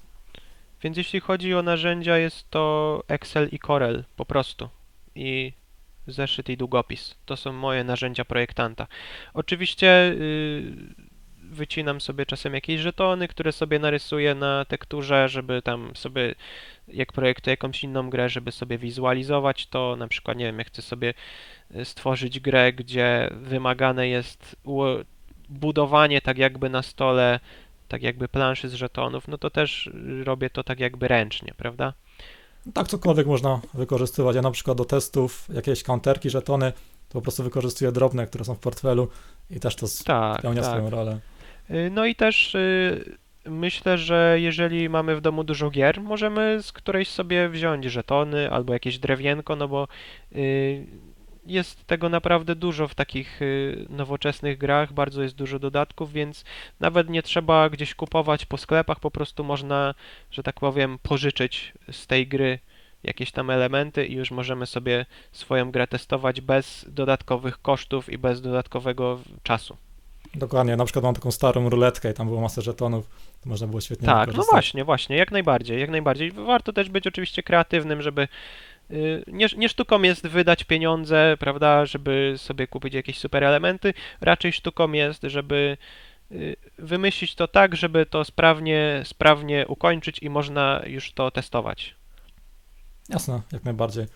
[0.82, 4.68] Więc jeśli chodzi o narzędzia, jest to Excel i Corel po prostu.
[5.14, 5.52] I
[6.08, 7.14] zeszyt i długopis.
[7.26, 8.86] To są moje narzędzia projektanta.
[9.34, 11.08] Oczywiście yy,
[11.50, 16.34] wycinam sobie czasem jakieś żetony, które sobie narysuję na tekturze, żeby tam sobie,
[16.88, 19.96] jak projektuję jakąś inną grę, żeby sobie wizualizować to.
[19.96, 21.14] Na przykład, nie wiem, jak chcę sobie
[21.76, 24.56] y, stworzyć grę, gdzie wymagane jest
[25.48, 27.40] budowanie tak jakby na stole,
[27.88, 29.90] tak jakby planszy z żetonów, no to też
[30.24, 31.92] robię to tak jakby ręcznie, prawda?
[32.74, 34.36] Tak, cokolwiek można wykorzystywać.
[34.36, 36.72] Ja na przykład do testów jakieś counterki, żetony,
[37.08, 39.08] to po prostu wykorzystuję drobne, które są w portfelu
[39.50, 40.70] i też to tak, spełnia tak.
[40.70, 41.18] swoją rolę.
[41.70, 46.72] Y, no i też y, myślę, że jeżeli mamy w domu dużo gier, możemy z
[46.72, 49.88] którejś sobie wziąć żetony albo jakieś drewienko, no bo
[50.32, 50.86] y,
[51.48, 53.40] jest tego naprawdę dużo w takich
[53.88, 56.44] nowoczesnych grach, bardzo jest dużo dodatków, więc
[56.80, 59.94] nawet nie trzeba gdzieś kupować po sklepach, po prostu można,
[60.30, 62.58] że tak powiem, pożyczyć z tej gry
[63.02, 68.40] jakieś tam elementy i już możemy sobie swoją grę testować bez dodatkowych kosztów i bez
[68.40, 69.76] dodatkowego czasu.
[70.34, 73.08] Dokładnie, na przykład mam taką starą ruletkę i tam było masę żetonów,
[73.42, 76.32] to można było świetnie Tak, no właśnie, właśnie, jak najbardziej, jak najbardziej.
[76.32, 78.28] Warto też być oczywiście kreatywnym, żeby y,
[79.26, 84.92] nie, nie sztuką jest wydać pieniądze, prawda, żeby sobie kupić jakieś super elementy, raczej sztuką
[84.92, 85.76] jest, żeby
[86.32, 91.94] y, wymyślić to tak, żeby to sprawnie, sprawnie ukończyć i można już to testować.
[93.08, 94.06] Jasne, jak najbardziej.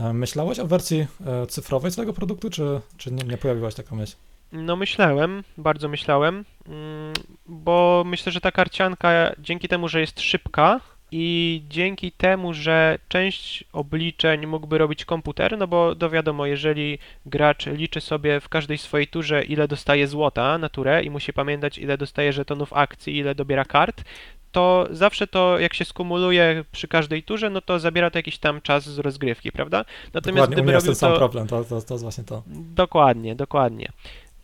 [0.00, 3.96] E, myślałeś o wersji e, cyfrowej swojego produktu, czy, czy nie, nie pojawiła się taka
[3.96, 4.16] myśl?
[4.52, 7.14] No myślałem, bardzo myślałem, mm,
[7.46, 10.80] bo myślę, że ta karcianka dzięki temu, że jest szybka
[11.12, 17.66] i dzięki temu, że część obliczeń mógłby robić komputer, no bo do wiadomo, jeżeli gracz
[17.66, 21.98] liczy sobie w każdej swojej turze, ile dostaje złota na turę i musi pamiętać, ile
[21.98, 24.04] dostaje żetonów akcji, ile dobiera kart,
[24.52, 28.60] to zawsze to, jak się skumuluje przy każdej turze, no to zabiera to jakiś tam
[28.60, 29.84] czas z rozgrywki, prawda?
[30.14, 31.18] Natomiast dokładnie, gdyby robił ten sam to...
[31.18, 32.42] problem, to, to, to jest właśnie to.
[32.74, 33.88] Dokładnie, dokładnie.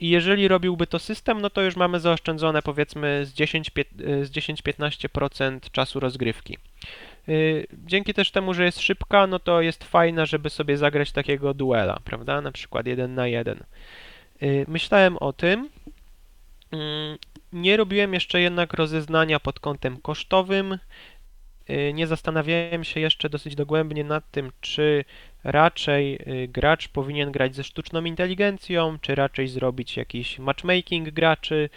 [0.00, 6.58] I jeżeli robiłby to system, no to już mamy zaoszczędzone powiedzmy z 10-15% czasu rozgrywki.
[7.28, 11.54] Y, dzięki też temu, że jest szybka, no to jest fajna, żeby sobie zagrać takiego
[11.54, 12.40] duela, prawda?
[12.40, 13.62] Na przykład jeden na jeden.
[14.42, 15.68] Y, myślałem o tym.
[16.72, 17.18] Mm,
[17.52, 20.78] nie robiłem jeszcze jednak rozeznania pod kątem kosztowym.
[21.70, 25.04] Y, nie zastanawiałem się jeszcze dosyć dogłębnie nad tym, czy
[25.44, 31.70] raczej y, gracz powinien grać ze sztuczną inteligencją, czy raczej zrobić jakiś matchmaking graczy.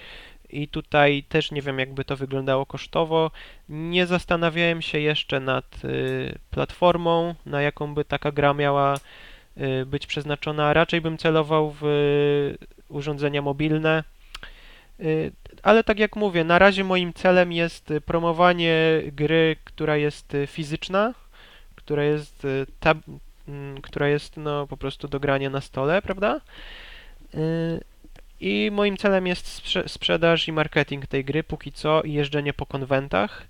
[0.50, 3.32] I tutaj też nie wiem, jakby to wyglądało kosztowo.
[3.70, 8.98] Nie zastanawiałem się jeszcze nad y, platformą, na jaką by taka gra miała
[9.86, 10.74] być przeznaczona.
[10.74, 11.86] Raczej bym celował w
[12.90, 14.04] urządzenia mobilne
[15.64, 20.48] ale tak jak mówię, na razie moim celem jest y, promowanie gry, która jest y,
[20.48, 21.14] fizyczna,
[21.76, 22.98] która jest y, tab,
[23.82, 26.42] która jest no po prostu do grania na stole, prawda?
[28.40, 32.66] I moim celem jest sprze sprzedaż i marketing tej gry póki co i jeżdżenie po
[32.66, 33.48] konwentach.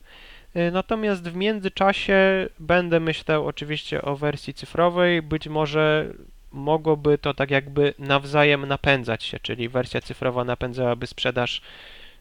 [0.71, 6.13] Natomiast w międzyczasie będę myślał oczywiście o wersji cyfrowej, być może
[6.51, 11.61] mogłoby to tak jakby nawzajem napędzać się, czyli wersja cyfrowa napędzałaby sprzedaż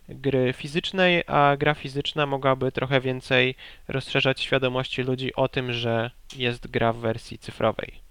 [0.08, 3.54] gry fizycznej, a gra fizyczna mogłaby trochę więcej
[3.88, 8.06] rozszerzać świadomości ludzi o tym, że jest gra w wersji cyfrowej.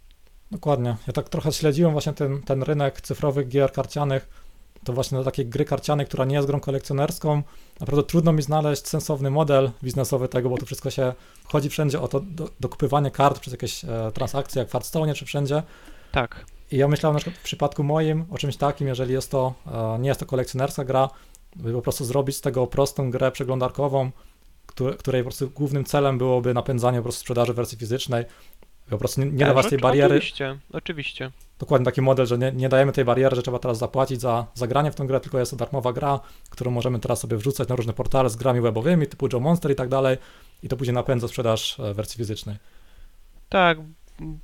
[0.52, 0.96] Dokładnie.
[1.08, 4.46] Ja tak trochę śledziłem właśnie ten, ten rynek cyfrowych gier karcianych.
[4.84, 7.43] To właśnie na takiej gry karcianej, która nie jest grą kolekcjonerską.
[7.80, 12.08] Naprawdę trudno mi znaleźć sensowny model biznesowy tego, bo to wszystko się chodzi wszędzie o
[12.08, 15.64] to do, dokupywanie kart przez jakieś e, transakcje, jak w Hearthstone czy wszędzie.
[16.12, 16.46] Tak.
[16.72, 20.00] I ja myślałem na przykład w przypadku moim o czymś takim, jeżeli jest to, e,
[20.00, 21.10] nie jest to kolekcjonerska gra,
[21.56, 24.12] by po prostu zrobić z tego prostą grę przeglądarkową,
[24.97, 28.26] której po prostu głównym celem byłoby napędzanie po prostu sprzedaży wersji fizycznej,
[28.89, 30.16] po prostu nie, nie dawać tej bariery.
[30.16, 31.32] Oczywiście, oczywiście.
[31.60, 34.68] Dokładnie taki model, że nie, nie dajemy tej bariery, że trzeba teraz zapłacić za, za
[34.68, 37.76] granie w tę grę, tylko jest to darmowa gra, którą możemy teraz sobie wrzucać na
[37.76, 40.18] różne portale z grami webowymi, typu Joe Monster i tak dalej,
[40.64, 42.56] i to później napędza sprzedaż e, wersji fizycznej.
[43.49, 43.78] Tak,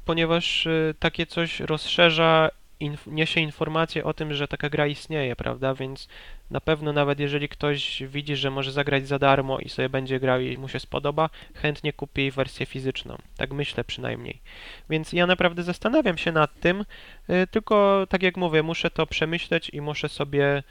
[0.06, 2.50] ponieważ y, takie coś rozszerza,
[2.80, 5.74] inf niesie informację o tym, że taka gra istnieje, prawda?
[5.74, 6.08] Więc
[6.52, 10.42] na pewno nawet jeżeli ktoś widzi, że może zagrać za darmo i sobie będzie grał
[10.42, 13.18] i mu się spodoba, chętnie kupi wersję fizyczną.
[13.38, 14.42] Tak myślę przynajmniej.
[14.90, 16.86] Więc ja naprawdę zastanawiam się nad tym,
[17.30, 20.64] y, tylko tak jak mówię, muszę to przemyśleć i muszę sobie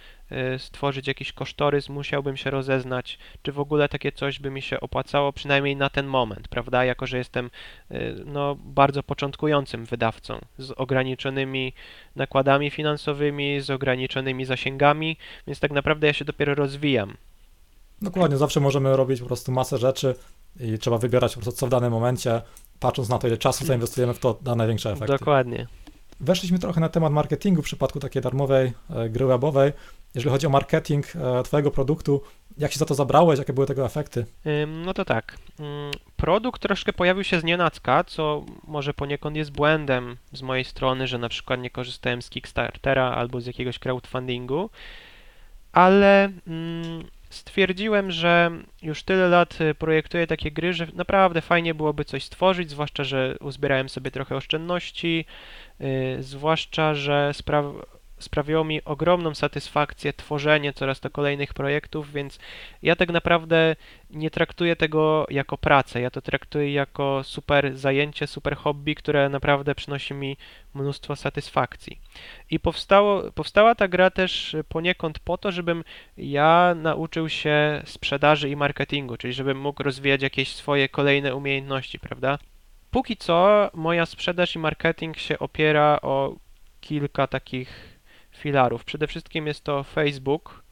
[0.54, 4.80] y, stworzyć jakiś kosztorys, musiałbym się rozeznać, czy w ogóle takie coś by mi się
[4.80, 6.84] opłacało, przynajmniej na ten moment, prawda?
[6.84, 7.50] Jako, że jestem
[7.90, 11.72] y, no, bardzo początkującym wydawcą z ograniczonymi
[12.20, 15.16] nakładami finansowymi, z ograniczonymi zasięgami,
[15.46, 17.16] więc tak naprawdę ja się dopiero rozwijam.
[18.02, 20.14] Dokładnie, zawsze możemy robić po prostu masę rzeczy
[20.60, 22.42] i trzeba wybierać po prostu co w danym momencie,
[22.80, 25.12] patrząc na to, ile czasu zainwestujemy w to, da największe efekty.
[25.12, 25.66] Dokładnie.
[26.20, 29.72] Weszliśmy trochę na temat marketingu w przypadku takiej darmowej e, gry webowej.
[30.14, 32.22] Jeżeli chodzi o marketing e, Twojego produktu,
[32.60, 34.26] jak się za to zabrałeś, jakie były tego efekty?
[34.84, 35.36] No to tak.
[35.60, 41.06] Mm, produkt troszkę pojawił się z nienacka, co może poniekąd jest błędem z mojej strony,
[41.06, 44.70] że na przykład nie korzystałem z Kickstartera albo z jakiegoś crowdfundingu,
[45.72, 48.50] ale mm, stwierdziłem, że
[48.82, 53.36] już tyle lat y, projektuję takie gry, że naprawdę fajnie byłoby coś stworzyć, zwłaszcza, że
[53.40, 55.24] uzbierałem sobie trochę oszczędności,
[55.80, 57.64] yy, zwłaszcza, że spraw
[58.20, 62.38] sprawiło mi ogromną satysfakcję tworzenie coraz to kolejnych projektów, więc
[62.82, 63.76] ja tak naprawdę
[64.10, 69.74] nie traktuję tego jako pracę, ja to traktuję jako super zajęcie, super hobby, które naprawdę
[69.74, 70.36] przynosi mi
[70.74, 72.00] mnóstwo satysfakcji.
[72.50, 75.84] I powstało, powstała ta gra też poniekąd po to, żebym
[76.16, 82.38] ja nauczył się sprzedaży i marketingu, czyli żebym mógł rozwijać jakieś swoje kolejne umiejętności, prawda?
[82.90, 86.36] Póki co moja sprzedaż i marketing się opiera o
[86.80, 87.89] kilka takich
[88.40, 88.84] filarów.
[88.84, 90.62] Przede wszystkim jest to Facebook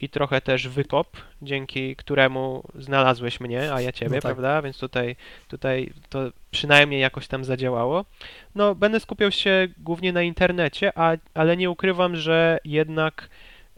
[0.00, 4.22] i trochę też wykop, dzięki któremu znalazłeś mnie, a ja ciebie, no tak.
[4.22, 4.62] prawda?
[4.62, 5.16] Więc tutaj,
[5.48, 8.04] tutaj to przynajmniej jakoś tam zadziałało.
[8.54, 13.28] No, będę skupiał się głównie na internecie, a, ale nie ukrywam, że jednak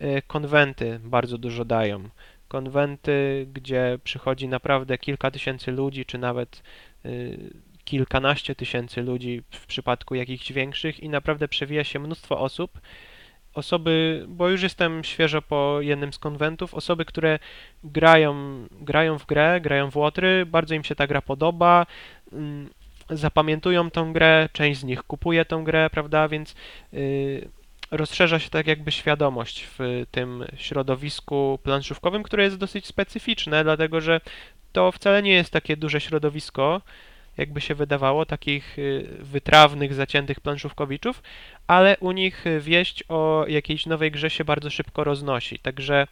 [0.01, 2.09] y, konwenty bardzo dużo dają.
[2.49, 6.63] Konwenty, gdzie przychodzi naprawdę kilka tysięcy ludzi, czy nawet
[7.07, 7.39] y,
[7.85, 12.81] kilkanaście tysięcy ludzi w przypadku jakichś większych i naprawdę przewija się mnóstwo osób
[13.55, 17.39] osoby, bo już jestem świeżo po jednym z konwentów, osoby, które
[17.85, 18.35] grają,
[18.71, 21.87] grają w grę, grają w łotry, bardzo im się ta gra podoba,
[22.33, 22.71] mm,
[23.11, 26.55] zapamiętują tą grę, część z nich kupuje tą grę, prawda, więc
[26.93, 27.49] yy,
[27.91, 34.21] rozszerza się tak jakby świadomość w tym środowisku planszówkowym, które jest dosyć specyficzne, dlatego że
[34.73, 36.81] to wcale nie jest takie duże środowisko,
[37.41, 41.23] jakby się wydawało, takich y, wytrawnych, zaciętych planszówkowiczów,
[41.67, 45.59] ale u nich wieść o jakiejś nowej grze się bardzo szybko roznosi.
[45.59, 46.07] Także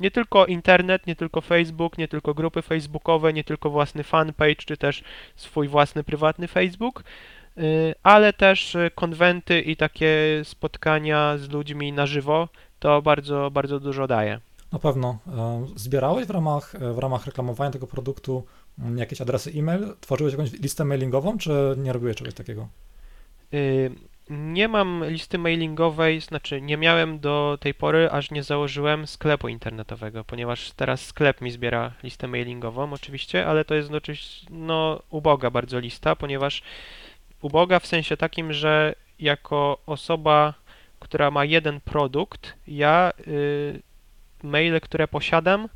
[0.00, 4.76] nie tylko internet, nie tylko Facebook, nie tylko grupy facebookowe, nie tylko własny fanpage, czy
[4.76, 5.02] też
[5.36, 7.04] swój własny prywatny Facebook,
[7.58, 12.48] y, ale też konwenty i takie spotkania z ludźmi na żywo,
[12.78, 14.40] to bardzo, bardzo dużo daje.
[14.72, 15.18] Na pewno.
[15.36, 18.44] E, zbierałeś w ramach, w ramach reklamowania tego produktu
[18.96, 19.94] jakieś adresy e-mail?
[20.00, 22.68] Tworzyłeś jakąś listę mailingową, czy nie robiłeś czegoś takiego?
[23.54, 23.90] Y,
[24.30, 30.24] nie mam listy mailingowej, znaczy nie miałem do tej pory, aż nie założyłem sklepu internetowego,
[30.24, 35.78] ponieważ teraz sklep mi zbiera listę mailingową oczywiście, ale to jest oczywiście no, uboga bardzo
[35.78, 36.62] lista, ponieważ
[37.42, 40.54] uboga w sensie takim, że jako osoba,
[41.00, 43.82] która ma jeden produkt, ja y,
[44.42, 45.68] maile, które posiadam,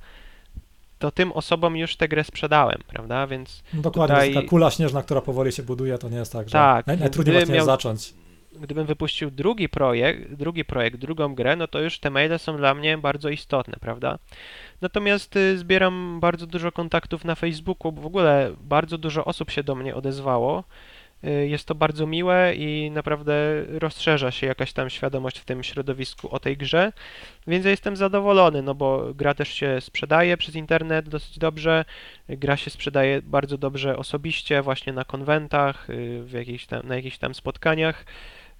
[0.98, 3.26] to tym osobom już tę grę sprzedałem, prawda?
[3.26, 4.34] Więc no dokładnie, tutaj...
[4.34, 7.36] taka kula śnieżna, która powoli się buduje, to nie jest tak, że tak, naj, najtrudniej
[7.36, 7.66] właśnie miał...
[7.66, 8.14] zacząć.
[8.60, 12.74] Gdybym wypuścił drugi projekt, drugi projekt, drugą grę, no to już te maile są dla
[12.74, 14.18] mnie bardzo istotne, prawda?
[14.80, 19.62] Natomiast y, zbieram bardzo dużo kontaktów na Facebooku, bo w ogóle bardzo dużo osób się
[19.62, 20.64] do mnie odezwało
[21.46, 23.34] jest to bardzo miłe i naprawdę
[23.68, 26.92] rozszerza się jakaś tam świadomość w tym środowisku o tej grze,
[27.46, 31.84] więc ja jestem zadowolony, no bo gra też się sprzedaje przez internet dosyć dobrze,
[32.28, 37.34] gra się sprzedaje bardzo dobrze osobiście, właśnie na konwentach, y, w tam, na jakichś tam
[37.34, 38.04] spotkaniach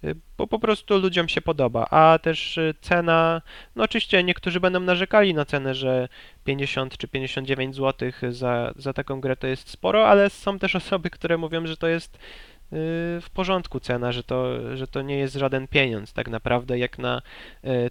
[0.04, 3.42] y, bo po prostu ludziom się podoba, a też cena,
[3.76, 6.08] no oczywiście niektórzy będą narzekali na cenę, że
[6.44, 11.10] 50 czy 59 zł za, za taką grę to jest sporo, ale są też osoby,
[11.10, 12.18] które mówią, że to jest
[13.20, 14.46] w porządku cena, że to,
[14.76, 17.22] że to nie jest żaden pieniądz tak naprawdę, jak na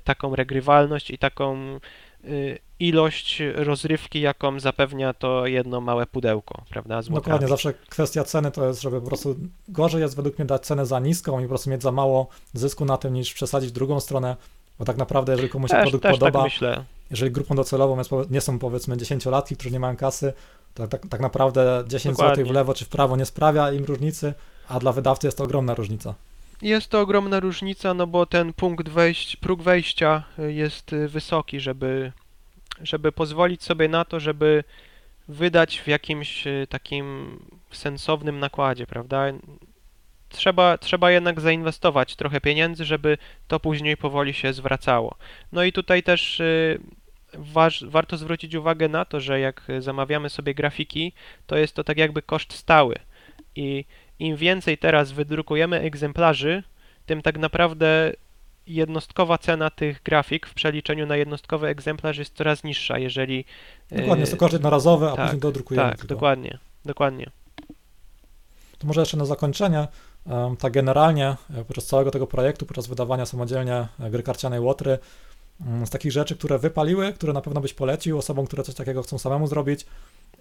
[0.04, 1.80] taką regrywalność i taką
[2.80, 7.02] ilość rozrywki, jaką zapewnia to jedno małe pudełko, prawda?
[7.02, 9.36] Dokładnie, zawsze kwestia ceny to jest, żeby po prostu
[9.68, 12.86] gorzej jest według mnie dać cenę za niską i po prostu mieć za mało zysku
[12.86, 14.36] na tym, niż przesadzić w drugą stronę,
[14.80, 16.80] bo tak naprawdę, jeżeli komuś się produkt też podoba, tak
[17.12, 20.34] jeżeli grupą docelową jest, nie są powiedzmy dziesięciolatki, którzy nie mają kasy,
[20.74, 24.34] to tak, tak naprawdę 10 zł w lewo czy w prawo nie sprawia im różnicy,
[24.68, 26.16] a dla wydawcy jest to ogromna różnica.
[26.62, 32.12] Jest to ogromna różnica, no bo ten punkt wejść, próg wejścia jest wysoki, żeby
[32.82, 34.64] żeby pozwolić sobie na to, żeby
[35.28, 37.38] wydać w jakimś e, takim
[37.72, 39.26] sensownym nakładzie, prawda?
[40.30, 45.16] Trzeba, trzeba jednak zainwestować trochę pieniędzy, żeby to później powoli się zwracało.
[45.52, 46.42] No i tutaj też
[47.34, 51.14] waż, warto zwrócić uwagę na to, że jak zamawiamy sobie grafiki,
[51.48, 52.96] to jest to tak jakby koszt stały.
[53.56, 53.86] I
[54.20, 56.64] im więcej teraz wydrukujemy egzemplarzy,
[57.06, 58.14] tym tak naprawdę
[58.68, 63.46] jednostkowa cena tych grafik w przeliczeniu na jednostkowy egzemplarz jest coraz niższa, jeżeli...
[63.92, 66.16] Dokładnie, jest to koszt jednorazowy, a tak, później dodrukujemy Tak, tylko.
[66.16, 67.30] dokładnie, dokładnie.
[68.78, 69.88] To może jeszcze na zakończenie,
[70.60, 75.00] tak generalnie e, podczas całego tego projektu, podczas wydawania samodzielnie e, gry karcianej Łotry,
[75.62, 79.04] mm, z takich rzeczy, które wypaliły, które na pewno byś polecił osobom, które coś takiego
[79.04, 79.86] chcą samemu zrobić,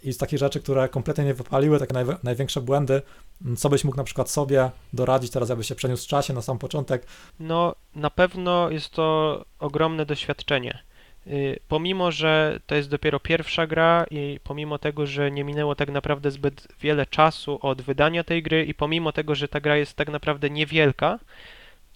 [0.03, 3.03] i z takich rzeczy, które kompletnie nie wypaliły, takie naj, największe błędy,
[3.45, 6.43] mm, co byś mógł na przykład sobie doradzić teraz, aby się przeniósł w czasie na
[6.43, 7.07] sam początek?
[7.41, 10.83] No, na pewno jest to ogromne doświadczenie.
[11.27, 15.91] Y, pomimo, że to jest dopiero pierwsza gra i pomimo tego, że nie minęło tak
[15.91, 19.97] naprawdę zbyt wiele czasu od wydania tej gry i pomimo tego, że ta gra jest
[19.97, 21.19] tak naprawdę niewielka,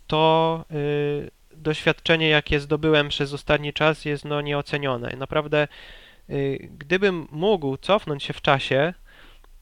[0.07, 5.17] to y, doświadczenie, jakie zdobyłem przez ostatni czas jest no nieocenione.
[5.17, 5.69] Naprawdę
[6.79, 8.95] gdybym mógł cofnąć się w czasie,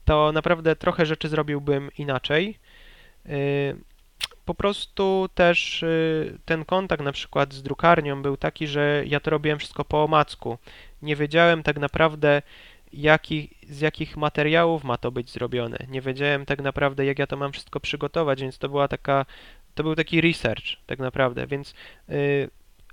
[0.05, 2.59] to naprawdę trochę rzeczy zrobiłbym inaczej.
[3.25, 3.75] Y,
[4.45, 9.31] po prostu też y, ten kontakt na przykład z drukarnią był taki, że ja to
[9.31, 10.57] robiłem wszystko po omacku.
[11.01, 12.41] Nie wiedziałem tak naprawdę,
[12.93, 15.77] jaki, z jakich materiałów ma to być zrobione.
[15.87, 19.25] Nie wiedziałem tak naprawdę, jak ja to mam wszystko przygotować, więc to była taka,
[19.75, 21.73] to był taki research tak naprawdę, więc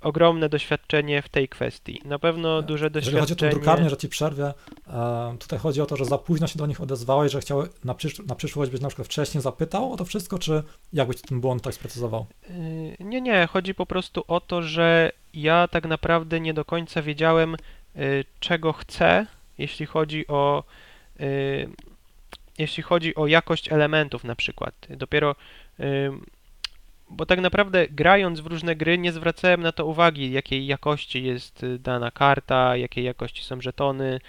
[0.03, 2.01] ogromne doświadczenie w tej kwestii.
[2.05, 3.21] Na pewno duże doświadczenie.
[3.21, 4.53] Jeżeli chodzi o tę drukarnię, że ci przerwę,
[4.87, 7.93] e, tutaj chodzi o to, że za późno się do nich odezwałeś, że chciały na,
[7.93, 11.63] przysz na przyszłość być na przykład wcześniej zapytał o to wszystko, czy jakbyś ten błąd
[11.63, 12.25] tak sprecyzował?
[12.49, 17.01] Y, nie, nie, chodzi po prostu o to, że ja tak naprawdę nie do końca
[17.01, 17.55] wiedziałem,
[17.95, 19.25] y, czego chcę,
[19.57, 20.63] jeśli chodzi o
[22.57, 24.75] jeśli chodzi o jakość elementów na przykład.
[24.89, 25.35] Dopiero
[27.09, 31.63] bo tak naprawdę grając w różne gry nie zwracałem na to uwagi, jakiej jakości jest
[31.63, 34.19] y, dana karta, jakiej jakości są żetony,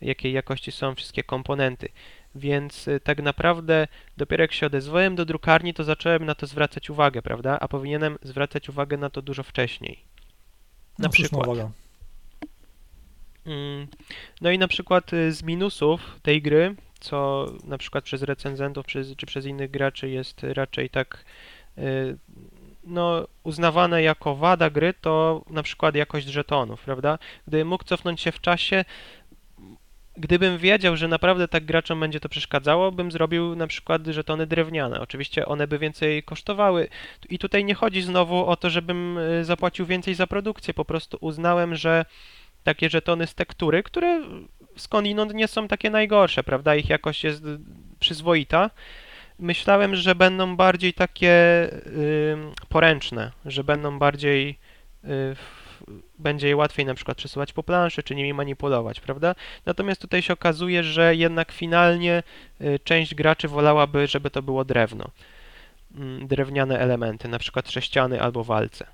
[0.00, 1.88] jakiej jakości są wszystkie komponenty.
[2.34, 6.90] Więc y, tak naprawdę dopiero jak się odezwałem do drukarni, to zacząłem na to zwracać
[6.90, 7.58] uwagę, prawda?
[7.60, 9.98] A powinienem zwracać uwagę na to dużo wcześniej.
[10.98, 11.48] Na no, przykład.
[13.46, 13.86] Mm,
[14.40, 19.26] no i na przykład y, z minusów tej gry, co na przykład przez recenzentów czy
[19.26, 21.24] przez innych graczy jest raczej tak
[22.84, 27.18] no, uznawane jako wada gry to na przykład jakość żetonów, prawda?
[27.48, 28.84] Gdybym mógł cofnąć się w czasie,
[30.16, 35.00] gdybym wiedział, że naprawdę tak graczom będzie to przeszkadzało, bym zrobił na przykład żetony drewniane.
[35.00, 36.88] Oczywiście one by więcej kosztowały.
[37.28, 40.74] I tutaj nie chodzi znowu o to, żebym y, zapłacił więcej za produkcję.
[40.74, 42.04] Po prostu uznałem, że
[42.64, 44.22] takie żetony z tektury, które
[44.76, 46.76] skądinąd nie są takie najgorsze, prawda?
[46.76, 47.44] Ich jakość jest
[47.98, 48.70] przyzwoita
[49.38, 51.34] myślałem, że będą bardziej takie
[52.68, 54.58] poręczne, że będą bardziej
[55.04, 55.36] y,
[56.18, 59.34] będzie je łatwiej na przykład przesuwać po planszy, czy nimi manipulować, prawda?
[59.66, 62.22] Natomiast tutaj się okazuje, że jednak finalnie
[62.60, 65.10] y, część graczy wolałaby, żeby to było drewno.
[65.94, 68.86] Mm, drewniane elementy, na przykład sześciany albo walce.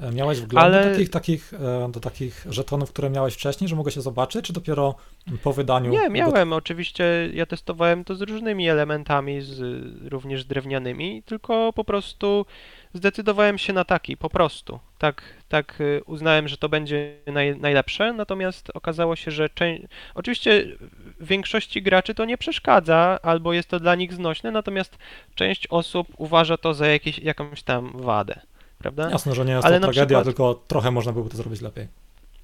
[0.00, 0.84] E, miałeś wgląd Ale...
[0.84, 4.52] do, takich, takich, e, do takich żetonów, które miałeś wcześniej, że mogłeś się zobaczyć, czy
[4.52, 4.94] dopiero
[5.42, 5.90] po wydaniu?
[5.90, 6.50] Nie, miałem.
[6.50, 6.56] Do...
[6.56, 9.60] Oczywiście ja testowałem to z różnymi elementami, z,
[10.08, 12.46] również drewnianymi, tylko po prostu
[12.94, 14.78] zdecydowałem się na taki, po prostu.
[14.98, 19.82] Tak, tak e, uznałem, że to będzie naj, najlepsze, natomiast okazało się, że część...
[20.14, 20.76] Oczywiście
[21.20, 24.98] większości graczy to nie przeszkadza, albo jest to dla nich znośne, natomiast
[25.34, 28.40] część osób uważa to za jakieś, jakąś tam wadę
[28.78, 29.10] prawda?
[29.10, 30.24] Jasne, że nie jest Ale to tragedia, przykład...
[30.24, 31.88] tylko trochę można byłoby to zrobić lepiej.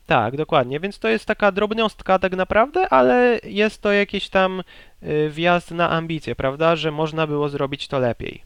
[0.06, 4.62] Tak, dokładnie, więc to jest taka drobnostka tak naprawdę, ale jest to jakiś tam
[5.02, 8.42] y, wjazd na ambicje, prawda, że można było zrobić to lepiej.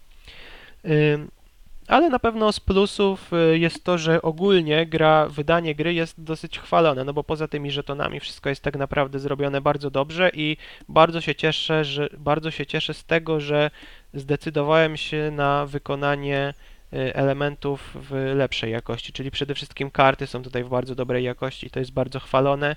[1.88, 6.58] Ale na pewno z plusów y, jest to, że ogólnie gra, wydanie gry jest dosyć
[6.58, 10.56] chwalone, no bo poza tymi żetonami wszystko jest tak naprawdę zrobione bardzo dobrze i
[10.88, 13.70] bardzo się cieszę, że bardzo się cieszę z tego, że
[14.14, 16.54] zdecydowałem się na wykonanie
[16.92, 21.78] elementów w lepszej jakości, czyli przede wszystkim karty są tutaj w bardzo dobrej jakości, to
[21.78, 22.76] jest bardzo chwalone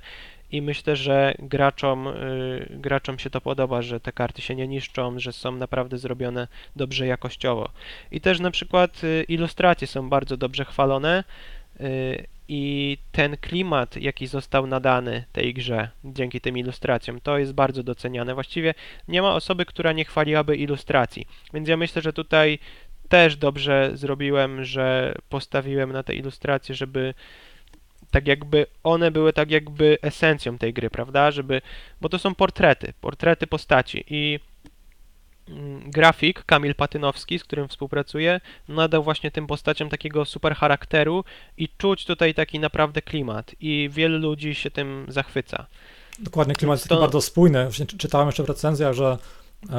[0.52, 5.20] i myślę, że graczom, y, graczom się to podoba, że te karty się nie niszczą,
[5.20, 7.70] że są naprawdę zrobione dobrze jakościowo.
[8.12, 11.24] I też na przykład y, ilustracje są bardzo dobrze chwalone
[11.82, 17.84] y, i ten klimat, jaki został nadany tej grze dzięki tym ilustracjom, to jest bardzo
[17.84, 18.34] doceniane.
[18.34, 18.74] Właściwie
[19.08, 22.60] nie ma osoby, która nie chwaliłaby ilustracji, więc ja myślę, że tutaj
[23.10, 27.14] też dobrze zrobiłem, że postawiłem na te ilustracje, żeby
[28.12, 31.32] tak jakby one były tak jakby esencją tej gry, prawda?
[31.32, 31.62] Żeby,
[32.02, 34.40] bo to są portrety, portrety postaci i
[35.50, 41.24] mm, grafik Kamil Patynowski, z którym współpracuję, nadał właśnie tym postaciom takiego super charakteru
[41.58, 45.66] i czuć tutaj taki naprawdę klimat i wielu ludzi się tym zachwyca.
[46.20, 46.96] Dokładnie, klimat jest to...
[46.96, 47.64] taki bardzo spójny.
[47.64, 49.18] Właśnie czytałem jeszcze w recenzjach, że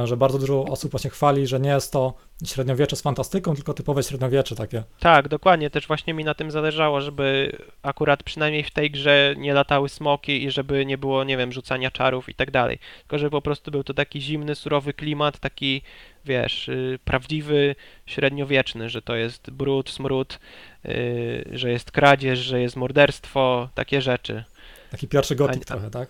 [0.04, 2.14] że bardzo dużo osób właśnie chwali, że nie jest to
[2.44, 4.82] średniowiecze z fantastyką, tylko typowe średniowiecze takie.
[5.00, 9.54] Tak, dokładnie, też właśnie mi na tym zależało, żeby akurat przynajmniej w tej grze nie
[9.54, 12.78] latały smoki i żeby nie było, nie wiem, rzucania czarów i tak dalej.
[13.00, 15.82] Tylko, żeby po prostu był to taki zimny, surowy klimat, taki,
[16.24, 17.74] wiesz, yy, prawdziwy,
[18.06, 20.38] średniowieczny, że to jest brud, smród,
[20.84, 24.44] yy, że jest kradzież, że jest morderstwo, takie rzeczy.
[24.90, 26.08] Taki pierwszy gotik trochę, tak?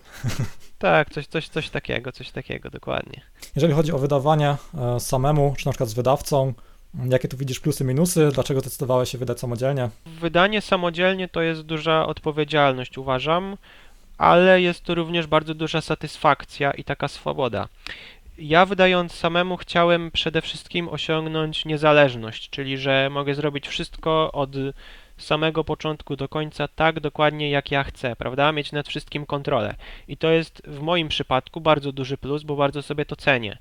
[0.79, 3.21] Tak, coś, coś, coś takiego, coś takiego, dokładnie.
[3.55, 4.55] Jeżeli chodzi o wydawanie
[4.99, 6.53] samemu, czy na przykład z wydawcą,
[7.09, 8.29] jakie tu widzisz plusy, minusy?
[8.33, 9.89] Dlaczego zdecydowałeś się wydać samodzielnie?
[10.05, 13.57] Wydanie samodzielnie to jest duża odpowiedzialność, uważam,
[14.17, 17.67] ale jest to również bardzo duża satysfakcja i taka swoboda.
[18.37, 24.49] Ja wydając samemu chciałem przede wszystkim osiągnąć niezależność, czyli że mogę zrobić wszystko od
[25.21, 28.51] samego początku do końca tak dokładnie jak ja chcę, prawda?
[28.51, 29.75] Mieć nad wszystkim kontrolę.
[30.07, 33.57] I to jest w moim przypadku bardzo duży plus, bo bardzo sobie to cenię.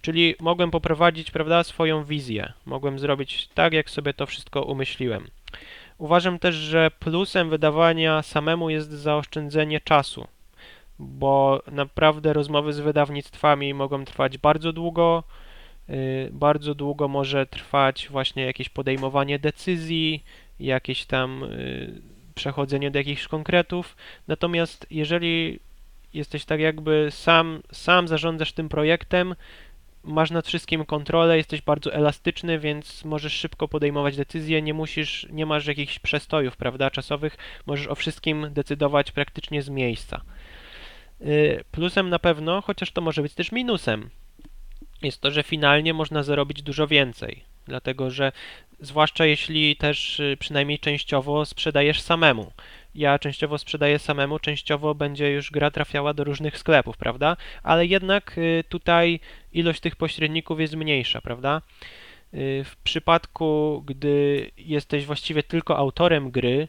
[0.00, 2.52] Czyli mogłem poprowadzić, prawda, swoją wizję.
[2.66, 5.26] Mogłem zrobić tak, jak sobie to wszystko umyśliłem.
[5.98, 10.26] Uważam też, że plusem wydawania samemu jest zaoszczędzenie czasu,
[10.98, 15.22] bo naprawdę rozmowy z wydawnictwami mogą trwać bardzo długo,
[16.32, 20.24] bardzo długo może trwać właśnie jakieś podejmowanie decyzji,
[20.60, 22.00] jakieś tam y,
[22.34, 23.96] przechodzenie do jakichś konkretów.
[24.28, 25.60] Natomiast jeżeli
[26.14, 29.34] jesteś tak jakby sam, sam zarządzasz tym projektem,
[30.04, 35.46] masz nad wszystkim kontrolę, jesteś bardzo elastyczny, więc możesz szybko podejmować decyzje, nie musisz, nie
[35.46, 40.20] masz jakichś przestojów, prawda, czasowych, możesz o wszystkim decydować praktycznie z miejsca.
[41.20, 44.10] Y, plusem na pewno, chociaż to może być też minusem,
[45.04, 47.44] jest to, że finalnie można zarobić dużo więcej.
[47.66, 48.32] Dlatego, że
[48.80, 52.52] zwłaszcza jeśli też y, przynajmniej częściowo sprzedajesz samemu.
[52.94, 57.36] Ja częściowo sprzedaję samemu, częściowo będzie już gra trafiała do różnych sklepów, prawda?
[57.62, 59.20] Ale jednak y, tutaj
[59.52, 61.62] ilość tych pośredników jest mniejsza, prawda?
[62.34, 66.68] Y, w przypadku, gdy jesteś właściwie tylko autorem gry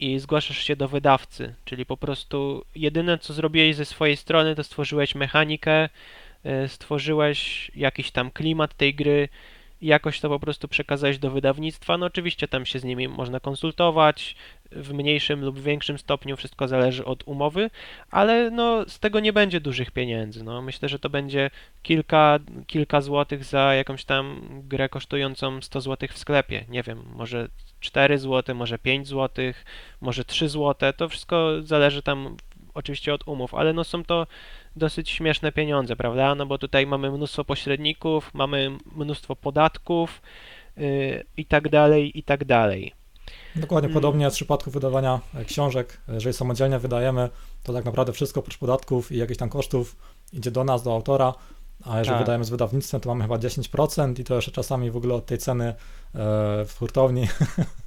[0.00, 4.64] i zgłaszasz się do wydawcy, czyli po prostu jedyne co zrobiłeś ze swojej strony, to
[4.64, 5.88] stworzyłeś mechanikę,
[6.68, 9.28] stworzyłeś jakiś tam klimat tej gry
[9.80, 11.98] i jakoś to po prostu przekazałeś do wydawnictwa.
[11.98, 14.36] No oczywiście tam się z nimi można konsultować
[14.72, 17.70] w mniejszym lub większym stopniu, wszystko zależy od umowy,
[18.10, 20.44] ale no z tego nie będzie dużych pieniędzy.
[20.44, 21.50] No myślę, że to będzie
[21.82, 26.64] kilka, kilka złotych za jakąś tam grę kosztującą 100 złotych w sklepie.
[26.68, 27.48] Nie wiem, może
[27.80, 29.64] 4 zł, może 5 złotych,
[30.00, 30.92] może 3 złote.
[30.92, 32.36] To wszystko zależy tam
[32.74, 34.26] oczywiście od umów, ale no są to
[34.76, 36.34] dosyć śmieszne pieniądze, prawda?
[36.34, 40.22] No bo tutaj mamy mnóstwo pośredników, mamy mnóstwo podatków
[40.76, 42.92] yy, i tak dalej, i tak dalej.
[43.56, 43.94] Dokładnie mm.
[43.94, 46.00] podobnie w przypadku wydawania e, książek.
[46.08, 47.28] Jeżeli samodzielnie wydajemy,
[47.62, 49.96] to tak naprawdę wszystko oprócz podatków i jakichś tam kosztów
[50.32, 51.34] idzie do nas, do autora,
[51.84, 52.22] a jeżeli tak.
[52.22, 55.38] wydajemy z wydawnictwem, to mamy chyba 10% i to jeszcze czasami w ogóle od tej
[55.38, 55.74] ceny e,
[56.64, 57.28] w hurtowni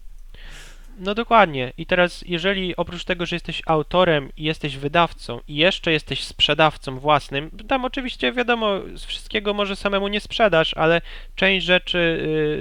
[1.00, 1.74] No dokładnie.
[1.78, 7.00] I teraz, jeżeli oprócz tego, że jesteś autorem i jesteś wydawcą i jeszcze jesteś sprzedawcą
[7.00, 11.02] własnym, tam oczywiście wiadomo, z wszystkiego może samemu nie sprzedasz, ale
[11.36, 11.98] część rzeczy,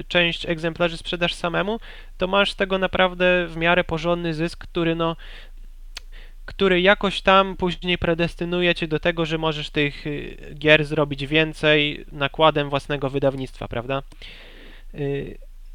[0.00, 1.80] y, część egzemplarzy sprzedasz samemu,
[2.18, 5.16] to masz z tego naprawdę w miarę porządny zysk, który no
[6.44, 12.06] który jakoś tam później predestynuje cię do tego, że możesz tych y, gier zrobić więcej
[12.12, 14.02] nakładem własnego wydawnictwa, prawda?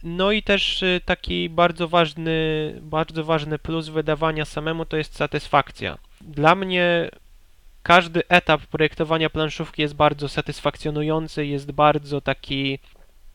[0.03, 2.31] No i też y, taki bardzo ważny,
[2.81, 5.97] bardzo ważny plus wydawania samemu to jest satysfakcja.
[6.21, 7.09] Dla mnie
[7.83, 12.79] każdy etap projektowania planszówki jest bardzo satysfakcjonujący, jest bardzo taki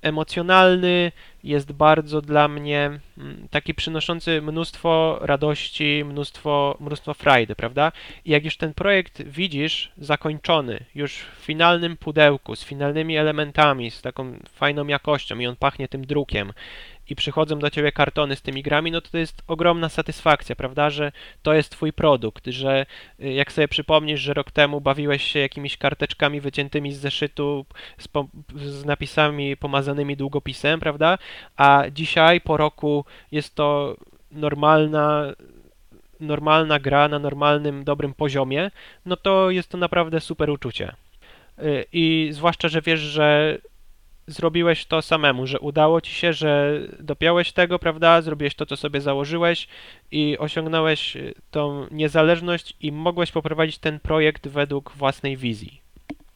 [0.05, 1.13] emocjonalny,
[1.45, 7.93] jest bardzo dla mnie mm, taki przynoszący mnóstwo radości, mnóstwo, mnóstwo frajdy, prawda?
[8.25, 14.03] I jak już ten projekt widzisz zakończony, już w finalnym pudełku, z finalnymi elementami, z
[14.03, 16.53] taką fajną jakością i on pachnie tym drukiem
[17.11, 20.91] i przychodzą do ciebie kartony z tymi grami, no to to jest ogromna satysfakcja, prawda,
[20.91, 22.87] że to jest twój produkt, że
[23.21, 27.67] y, jak sobie przypomnisz, że rok temu bawiłeś się jakimiś karteczkami wyciętymi z zeszytu
[27.99, 31.19] z, po, z napisami pomazanymi długopisem, prawda,
[31.57, 33.97] a dzisiaj po roku jest to
[34.33, 35.33] normalna
[36.21, 38.71] normalna gra na normalnym, dobrym poziomie,
[39.07, 40.95] no to jest to naprawdę super uczucie.
[41.59, 43.59] Y, I zwłaszcza, że wiesz, że
[44.27, 48.23] zrobiłeś to samemu, że udało ci się, że dopiąłeś tego, prawda?
[48.23, 49.69] Zrobiłeś to, co sobie założyłeś
[50.11, 55.85] i osiągnąłeś y, tą niezależność i mogłeś poprowadzić ten projekt według własnej wizji.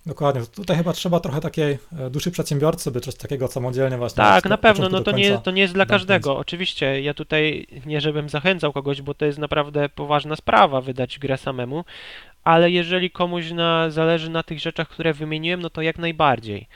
[0.09, 0.43] Dokładnie.
[0.57, 4.17] Tutaj chyba trzeba trochę takiej e, duszy przedsiębiorcy, by coś takiego samodzielnie właśnie.
[4.17, 4.89] Tak, na pewno.
[4.89, 6.37] No to nie, to nie jest dla każdego.
[6.37, 11.39] Oczywiście, ja tutaj nie żebym zachęcał kogoś, bo to jest naprawdę poważna sprawa wydać grę
[11.39, 11.85] samemu,
[12.45, 16.67] ale jeżeli komuś na, zależy na tych rzeczach, które wymieniłem, no to jak najbardziej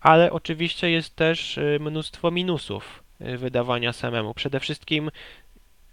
[0.00, 4.34] ale oczywiście jest też y, mnóstwo minusów y, wydawania samemu.
[4.34, 5.10] Przede wszystkim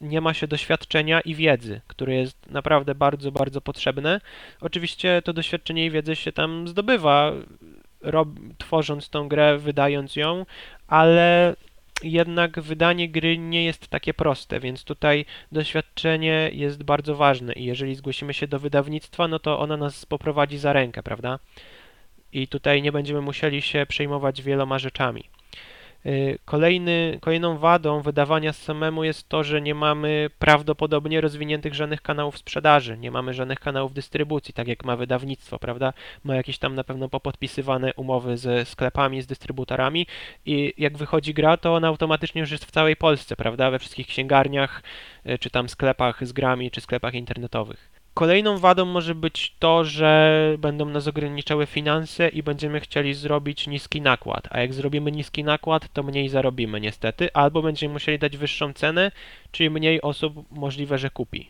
[0.01, 4.21] nie ma się doświadczenia i wiedzy, które jest naprawdę bardzo, bardzo potrzebne.
[4.61, 7.33] Oczywiście to doświadczenie i wiedzę się tam zdobywa,
[8.01, 10.45] rob, tworząc tą grę, wydając ją,
[10.87, 11.55] ale
[12.03, 17.95] jednak wydanie gry nie jest takie proste, więc tutaj doświadczenie jest bardzo ważne i jeżeli
[17.95, 21.39] zgłosimy się do wydawnictwa, no to ona nas poprowadzi za rękę, prawda?
[22.33, 25.23] I tutaj nie będziemy musieli się przejmować wieloma rzeczami.
[26.05, 32.37] Y, kolejny, kolejną wadą wydawania samemu jest to, że nie mamy prawdopodobnie rozwiniętych żadnych kanałów
[32.37, 35.93] sprzedaży, nie mamy żadnych kanałów dystrybucji, tak jak ma wydawnictwo, prawda?
[36.23, 40.07] Ma jakieś tam na pewno popodpisywane umowy ze sklepami, z dystrybutorami
[40.45, 43.71] i jak wychodzi gra, to ona automatycznie już jest w całej Polsce, prawda?
[43.71, 44.83] We wszystkich księgarniach,
[45.25, 47.96] y, czy tam sklepach z grami, czy sklepach internetowych.
[48.17, 54.01] Kolejną wadą może być to, że będą nas ograniczały finanse i będziemy chcieli zrobić niski
[54.01, 58.73] nakład, a jak zrobimy niski nakład, to mniej zarobimy niestety, albo będziemy musieli dać wyższą
[58.73, 59.11] cenę,
[59.51, 61.49] czyli mniej osób możliwe, że kupi.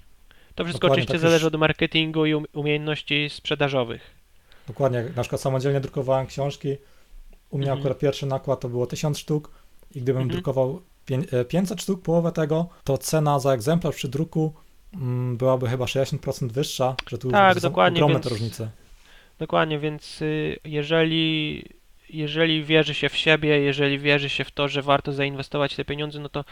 [0.55, 1.53] To wszystko Dokładnie, oczywiście tak zależy już...
[1.53, 4.01] od marketingu i umiejętności sprzedażowych.
[4.67, 6.77] Dokładnie, na przykład samodzielnie drukowałem książki,
[7.49, 7.79] u mnie mhm.
[7.79, 9.51] akurat pierwszy nakład to było 1000 sztuk
[9.95, 10.29] i gdybym mhm.
[10.29, 10.81] drukował
[11.47, 14.53] 500 e, sztuk, połowę tego, to cena za egzemplarz przy druku
[15.33, 18.69] byłaby chyba 60% wyższa, że tu tak, są ogromne więc, te różnice.
[19.39, 21.63] Dokładnie, więc y, jeżeli,
[22.09, 26.19] jeżeli wierzy się w siebie, jeżeli wierzy się w to, że warto zainwestować te pieniądze,
[26.19, 26.45] no to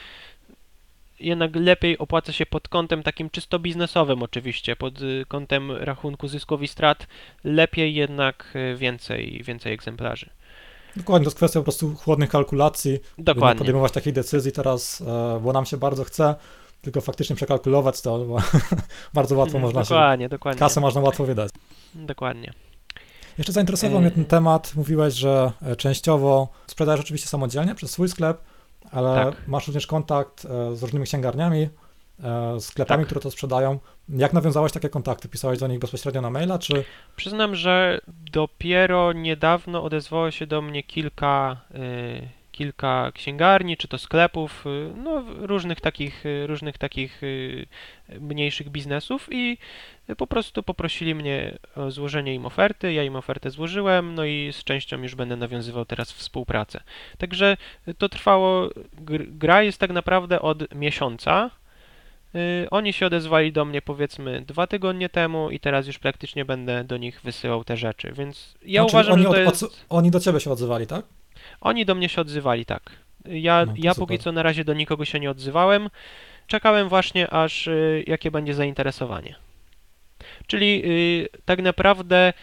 [1.20, 6.62] jednak lepiej opłaca się pod kątem takim czysto biznesowym oczywiście, pod y, kątem rachunku zysków
[6.62, 7.08] i strat,
[7.44, 10.30] lepiej jednak y, więcej, więcej egzemplarzy.
[10.96, 13.00] Dokładnie, to jest kwestia po prostu chłodnych kalkulacji.
[13.18, 13.54] Dokładnie.
[13.54, 16.36] Nie podejmować takiej decyzji teraz, e, bo nam się bardzo chce,
[16.86, 18.38] tylko faktycznie przekalkulować to, bo
[19.14, 20.30] bardzo łatwo można dokładnie, się...
[20.30, 21.52] Dokładnie, Kasę można łatwo wydać.
[21.96, 22.54] Dokładnie.
[23.38, 24.76] Jeszcze zainteresował mnie ten temat.
[24.76, 28.38] Mówiłeś, że e, częściowo sprzedajesz oczywiście samodzielnie przez swój sklep,
[28.92, 29.48] ale tak.
[29.48, 31.70] masz również kontakt e, z różnymi księgarniami,
[32.24, 33.08] e, sklepami, tak.
[33.08, 33.80] które to sprzedają.
[34.10, 35.30] Jak nawiązałeś takie kontakty?
[35.30, 36.84] Pisałeś do nich bezpośrednio na maila, czy...
[37.16, 41.58] Przyznam, że dopiero niedawno odezwało się do mnie kilka
[42.56, 47.68] kilka księgarni, czy to sklepów, y, no różnych takich, y, różnych takich y,
[48.20, 49.58] mniejszych biznesów i
[50.18, 54.64] po prostu poprosili mnie o złożenie im oferty, ja im ofertę złożyłem, no i z
[54.64, 56.82] częścią już będę nawiązywał teraz współpracę.
[57.18, 57.58] Także
[57.98, 58.70] to trwało,
[59.42, 61.50] gra jest tak naprawdę od miesiąca,
[62.72, 66.98] oni się odezwali do mnie powiedzmy dwa tygodnie temu i teraz już praktycznie będę do
[66.98, 69.86] nich wysyłał te rzeczy, więc ja no, uważam, że to jest...
[69.90, 71.06] Oni do ciebie się odzywali, tak?
[71.62, 72.82] Oni do mnie się odzywali, tak.
[73.26, 75.90] Ja, no, ja póki co na razie do nikogo się nie odzywałem.
[76.48, 79.36] Czekałem właśnie, aż y, jakie będzie zainteresowanie.
[80.48, 82.34] Czyli y, tak naprawdę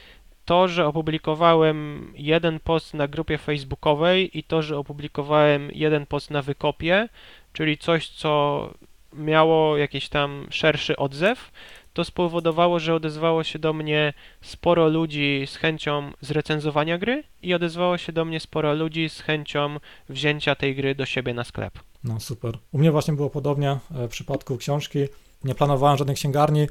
[0.45, 6.43] to, że opublikowałem jeden post na grupie facebookowej i to, że opublikowałem jeden post na
[6.43, 7.09] wykopie,
[7.53, 8.71] czyli coś, co
[9.13, 11.53] miało jakiś tam szerszy odzew,
[11.93, 17.99] to spowodowało, że odezwało się do mnie sporo ludzi z chęcią zrecenzowania gry i odezwało
[17.99, 19.77] się do mnie sporo ludzi z chęcią
[20.09, 21.79] wzięcia tej gry do siebie na sklep.
[22.05, 22.59] No super.
[22.73, 24.99] U mnie właśnie było podobnie e, w przypadku książki.
[25.45, 26.67] Nie planowałem żadnej księgarni,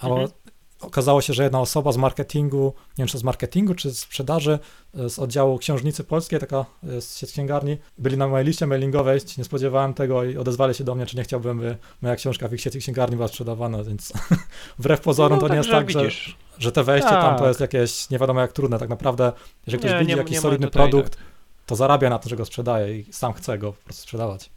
[0.00, 0.30] ale mhm
[0.80, 4.58] okazało się, że jedna osoba z marketingu, nie wiem czy z marketingu, czy z sprzedaży,
[4.94, 9.20] e, z oddziału księżnicy polskiej, taka e, z sieć księgarni, byli na mojej liście mailingowej,
[9.38, 12.52] nie spodziewałem tego i odezwali się do mnie, czy nie chciałbym, by moja książka w
[12.54, 14.12] ich sieci księgarni była sprzedawana, więc
[14.78, 16.08] wbrew pozorom no, to nie jest tak, że,
[16.58, 17.22] że te wejście tak.
[17.22, 17.48] tam to tak.
[17.48, 19.32] jest jakieś nie wiadomo jak trudne, tak naprawdę,
[19.66, 21.18] jeżeli ktoś nie, widzi nie, jakiś nie solidny produkt,
[21.66, 24.50] to zarabia na to, że go sprzedaje i sam chce go po prostu sprzedawać.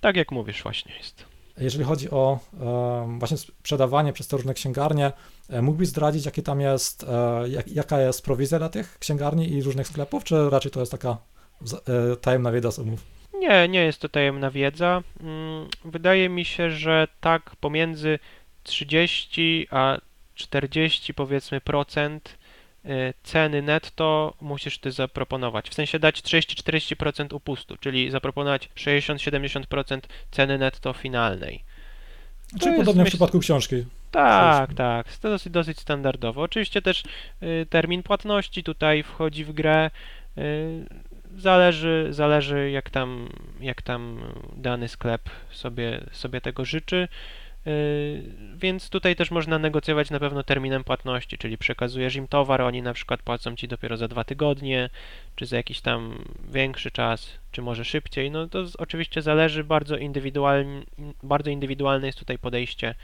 [0.00, 1.33] Tak jak mówisz, właśnie jest.
[1.58, 2.38] Jeżeli chodzi o
[3.18, 5.12] właśnie sprzedawanie przez te różne księgarnie,
[5.50, 9.62] e, mógłbyś zdradzić, jakie tam jest, e, jak, jaka jest prowizja dla tych księgarni i
[9.62, 11.16] różnych sklepów, czy raczej to jest taka
[11.72, 13.04] e, tajemna wiedza z umów?
[13.34, 15.02] Nie, nie jest to tajemna wiedza.
[15.20, 18.18] Mm, wydaje mi się, że tak pomiędzy
[18.62, 19.98] 30 a
[20.34, 22.38] 40 powiedzmy procent
[23.22, 25.70] ceny netto musisz ty zaproponować.
[25.70, 31.64] W sensie dać 30-40% upustu, czyli zaproponować 60-70% ceny netto finalnej.
[32.60, 33.10] Czyli podobnie myśl...
[33.10, 33.84] w przypadku książki.
[34.10, 35.16] Tak, tak.
[35.16, 36.42] To dosyć, dosyć standardowo.
[36.42, 37.02] Oczywiście też
[37.42, 39.90] y, termin płatności tutaj wchodzi w grę.
[40.38, 40.86] Y,
[41.36, 43.28] zależy, zależy jak tam,
[43.60, 44.20] jak tam
[44.56, 47.08] dany sklep sobie, sobie tego życzy.
[47.66, 48.22] Yy,
[48.56, 52.92] więc tutaj też można negocjować na pewno terminem płatności, czyli przekazujesz im towar, oni na
[52.92, 54.90] przykład płacą ci dopiero za dwa tygodnie,
[55.36, 58.30] czy za jakiś tam większy czas, czy może szybciej.
[58.30, 60.82] No to oczywiście zależy, bardzo, indywidualnie,
[61.22, 62.94] bardzo indywidualne jest tutaj podejście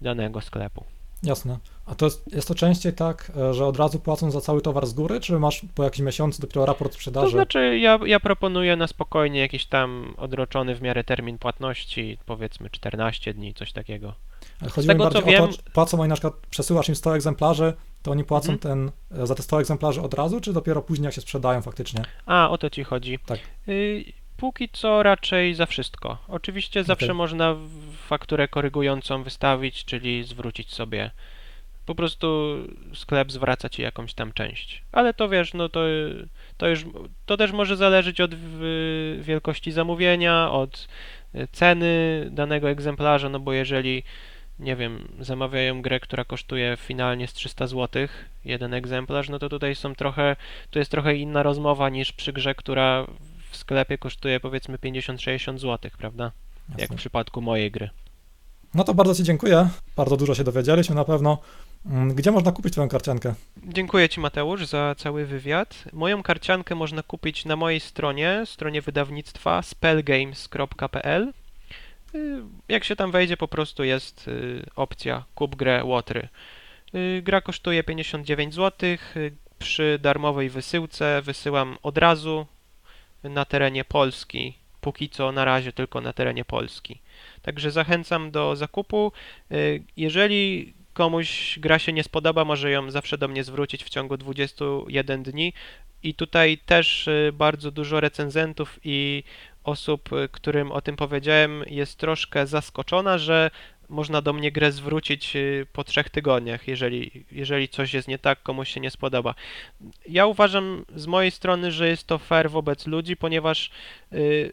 [0.00, 0.97] danego sklepu.
[1.22, 1.58] Jasne.
[1.86, 4.86] A to jest, jest to częściej tak, e, że od razu płacą za cały towar
[4.86, 7.26] z góry, czy masz po jakimś miesiącu dopiero raport sprzedaży?
[7.26, 12.70] To znaczy, ja, ja proponuję na spokojnie jakiś tam odroczony w miarę termin płatności, powiedzmy
[12.70, 14.14] 14 dni, coś takiego.
[14.60, 15.48] Ale chodzi mi bardziej o wiem...
[15.48, 18.58] to, płacą oni na przykład, przesyłasz im 100 egzemplarzy, to oni płacą mhm.
[18.58, 18.90] ten,
[19.22, 22.02] e, za te 100 egzemplarzy od razu, czy dopiero później jak się sprzedają faktycznie?
[22.26, 23.18] A, o to ci chodzi.
[23.26, 23.38] Tak.
[23.68, 24.04] Y
[24.38, 26.18] póki co raczej za wszystko.
[26.28, 27.16] Oczywiście zawsze okay.
[27.16, 27.56] można
[28.06, 31.10] fakturę korygującą wystawić, czyli zwrócić sobie
[31.88, 32.56] po prostu
[32.94, 34.82] sklep zwraca ci jakąś tam część.
[34.92, 35.80] Ale to wiesz, no to,
[36.56, 36.84] to już,
[37.26, 38.34] to też może zależeć od
[39.20, 40.88] wielkości zamówienia, od
[41.34, 44.02] e, ceny danego egzemplarza, no bo jeżeli,
[44.58, 48.08] nie wiem, zamawiają grę, która kosztuje finalnie z 300 zł,
[48.44, 50.36] jeden egzemplarz, no to tutaj są trochę,
[50.70, 53.06] to jest trochę inna rozmowa niż przy grze, która
[53.50, 56.32] w sklepie kosztuje powiedzmy 50-60 zł, prawda?
[56.68, 56.82] Jasne.
[56.82, 57.90] Jak w przypadku mojej gry.
[58.74, 59.68] No to bardzo Ci dziękuję.
[59.96, 61.38] Bardzo dużo się dowiedzieliśmy na pewno.
[61.86, 63.34] Mm, gdzie można kupić Twoją karciankę?
[63.64, 65.84] Dziękuję Ci Mateusz za cały wywiad.
[65.92, 71.32] Moją karciankę można kupić na mojej stronie, stronie wydawnictwa spellgames.pl.
[72.14, 76.28] Y, jak się tam wejdzie, po prostu jest y, opcja kup grę Łotry.
[76.94, 78.88] Y, gra kosztuje 59 zł.
[79.58, 82.46] Przy darmowej wysyłce wysyłam od razu
[83.24, 84.54] na terenie Polski.
[84.80, 87.00] Póki co na razie tylko na terenie Polski.
[87.42, 89.12] Także zachęcam do zakupu.
[89.96, 95.22] Jeżeli komuś gra się nie spodoba, może ją zawsze do mnie zwrócić w ciągu 21
[95.22, 95.52] dni.
[96.02, 99.24] I tutaj też y, bardzo dużo recenzentów i
[99.64, 103.50] osób, y, którym o tym powiedziałem, jest troszkę zaskoczona, że
[103.88, 108.42] można do mnie grę zwrócić y, po trzech tygodniach, jeżeli, jeżeli coś jest nie tak,
[108.42, 109.34] komuś się nie spodoba.
[110.08, 113.70] Ja uważam z mojej strony, że jest to fair wobec ludzi, ponieważ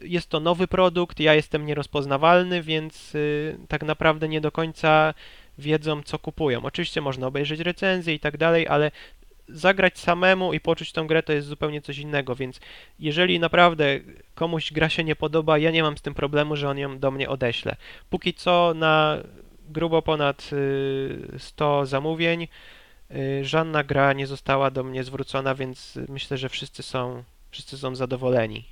[0.02, 3.12] jest to nowy produkt, ja jestem nierozpoznawalny, więc
[3.68, 5.14] tak naprawdę nie do końca
[5.58, 6.64] wiedzą, co kupują.
[6.64, 8.90] Oczywiście można obejrzeć recenzję i tak dalej, ale
[9.48, 12.60] zagrać samemu i poczuć tą grę to jest zupełnie coś innego, więc
[12.98, 14.00] jeżeli naprawdę
[14.34, 17.10] komuś gra się nie podoba, ja nie mam z tym problemu, że on ją do
[17.10, 17.76] mnie odeśle.
[18.10, 19.18] Póki co na
[19.68, 20.50] grubo ponad
[21.38, 22.48] 100 y, zamówień
[23.10, 27.94] y, żadna gra nie została do mnie zwrócona, więc myślę, że wszyscy są, wszyscy są
[27.94, 28.64] zadowoleni.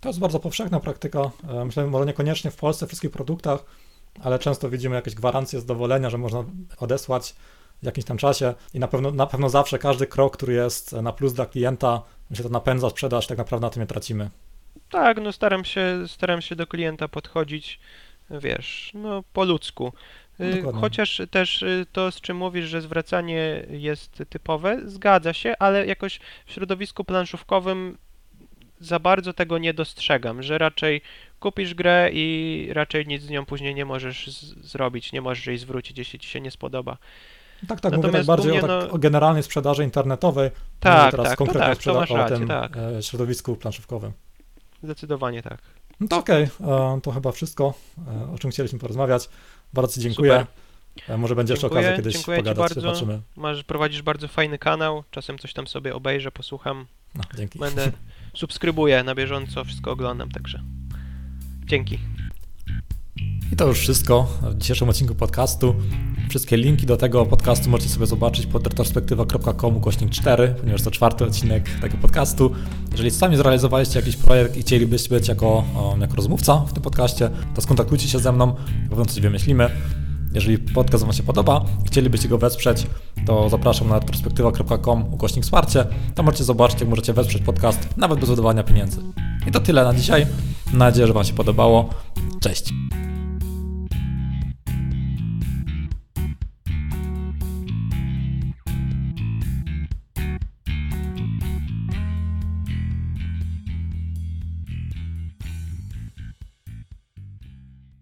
[0.00, 1.30] To jest bardzo powszechna praktyka.
[1.48, 3.64] E, myślę, może niekoniecznie w Polsce, w wszystkich produktach,
[4.22, 6.44] ale często widzimy jakieś gwarancje zadowolenia, że można
[6.78, 7.34] odesłać
[7.82, 11.12] w jakimś tam czasie i na pewno, na pewno zawsze każdy krok, który jest na
[11.12, 12.02] plus dla klienta,
[12.34, 14.30] się to napędza sprzedaż, tak naprawdę na tym nie tracimy.
[14.90, 17.80] Tak, no staram się, staram się do klienta podchodzić,
[18.30, 19.92] wiesz, no po ludzku.
[20.40, 20.80] Y, Dokładnie.
[20.80, 26.20] Chociaż też y, to, z czym mówisz, że zwracanie jest typowe, zgadza się, ale jakoś
[26.46, 27.98] w środowisku planszówkowym
[28.80, 31.00] za bardzo tego nie dostrzegam, że raczej
[31.40, 35.98] kupisz grę i raczej nic z nią później nie możesz zrobić, nie możesz jej zwrócić,
[35.98, 36.98] jeśli ci się nie spodoba.
[37.68, 38.94] Tak, tak, Natomiast mówię tak bardziej mnie, o, tak, no...
[38.94, 40.50] o generalnej sprzedaży internetowej,
[40.80, 42.76] tak, teraz tak, konkretnie tak, sprzeda- o tym tak.
[42.76, 44.12] E, środowisku planszówkowym.
[44.82, 45.58] Zdecydowanie tak.
[46.00, 47.00] No to okej, okay.
[47.00, 47.74] to chyba wszystko,
[48.30, 49.28] e, o czym chcieliśmy porozmawiać.
[49.72, 50.32] Bardzo dziękuję.
[50.32, 51.14] Super.
[51.14, 52.80] E, może będzie jeszcze okazja kiedyś dziękuję pogadać, bardzo.
[52.80, 53.20] zobaczymy.
[53.36, 56.86] Masz, prowadzisz bardzo fajny kanał, czasem coś tam sobie obejrzę, posłucham.
[57.14, 57.58] No, dzięki.
[57.58, 57.92] Będę
[58.36, 60.62] subskrybuję na bieżąco, wszystko oglądam, także
[61.64, 61.98] dzięki.
[63.52, 65.74] I to już wszystko w dzisiejszym odcinku podcastu.
[66.28, 71.24] Wszystkie linki do tego podcastu możecie sobie zobaczyć pod retrospektywa.com kośnik 4, ponieważ to czwarty
[71.24, 72.50] odcinek tego podcastu.
[72.92, 75.64] Jeżeli sami zrealizowaliście jakiś projekt i chcielibyście być jako,
[76.00, 79.70] jako rozmówca w tym podcaście, to skontaktujcie się ze mną, po pewno coś wymyślimy.
[80.34, 82.86] Jeżeli podcast Wam się podoba, chcielibyście go wesprzeć,
[83.26, 85.86] to zapraszam na retrospektywa.com ukośnik wsparcie.
[86.14, 89.00] Tam możecie zobaczyć, jak możecie wesprzeć podcast nawet bez wydawania pieniędzy.
[89.46, 90.26] I to tyle na dzisiaj.
[90.66, 91.90] Mam nadzieję, że Wam się podobało.
[92.40, 92.72] Cześć!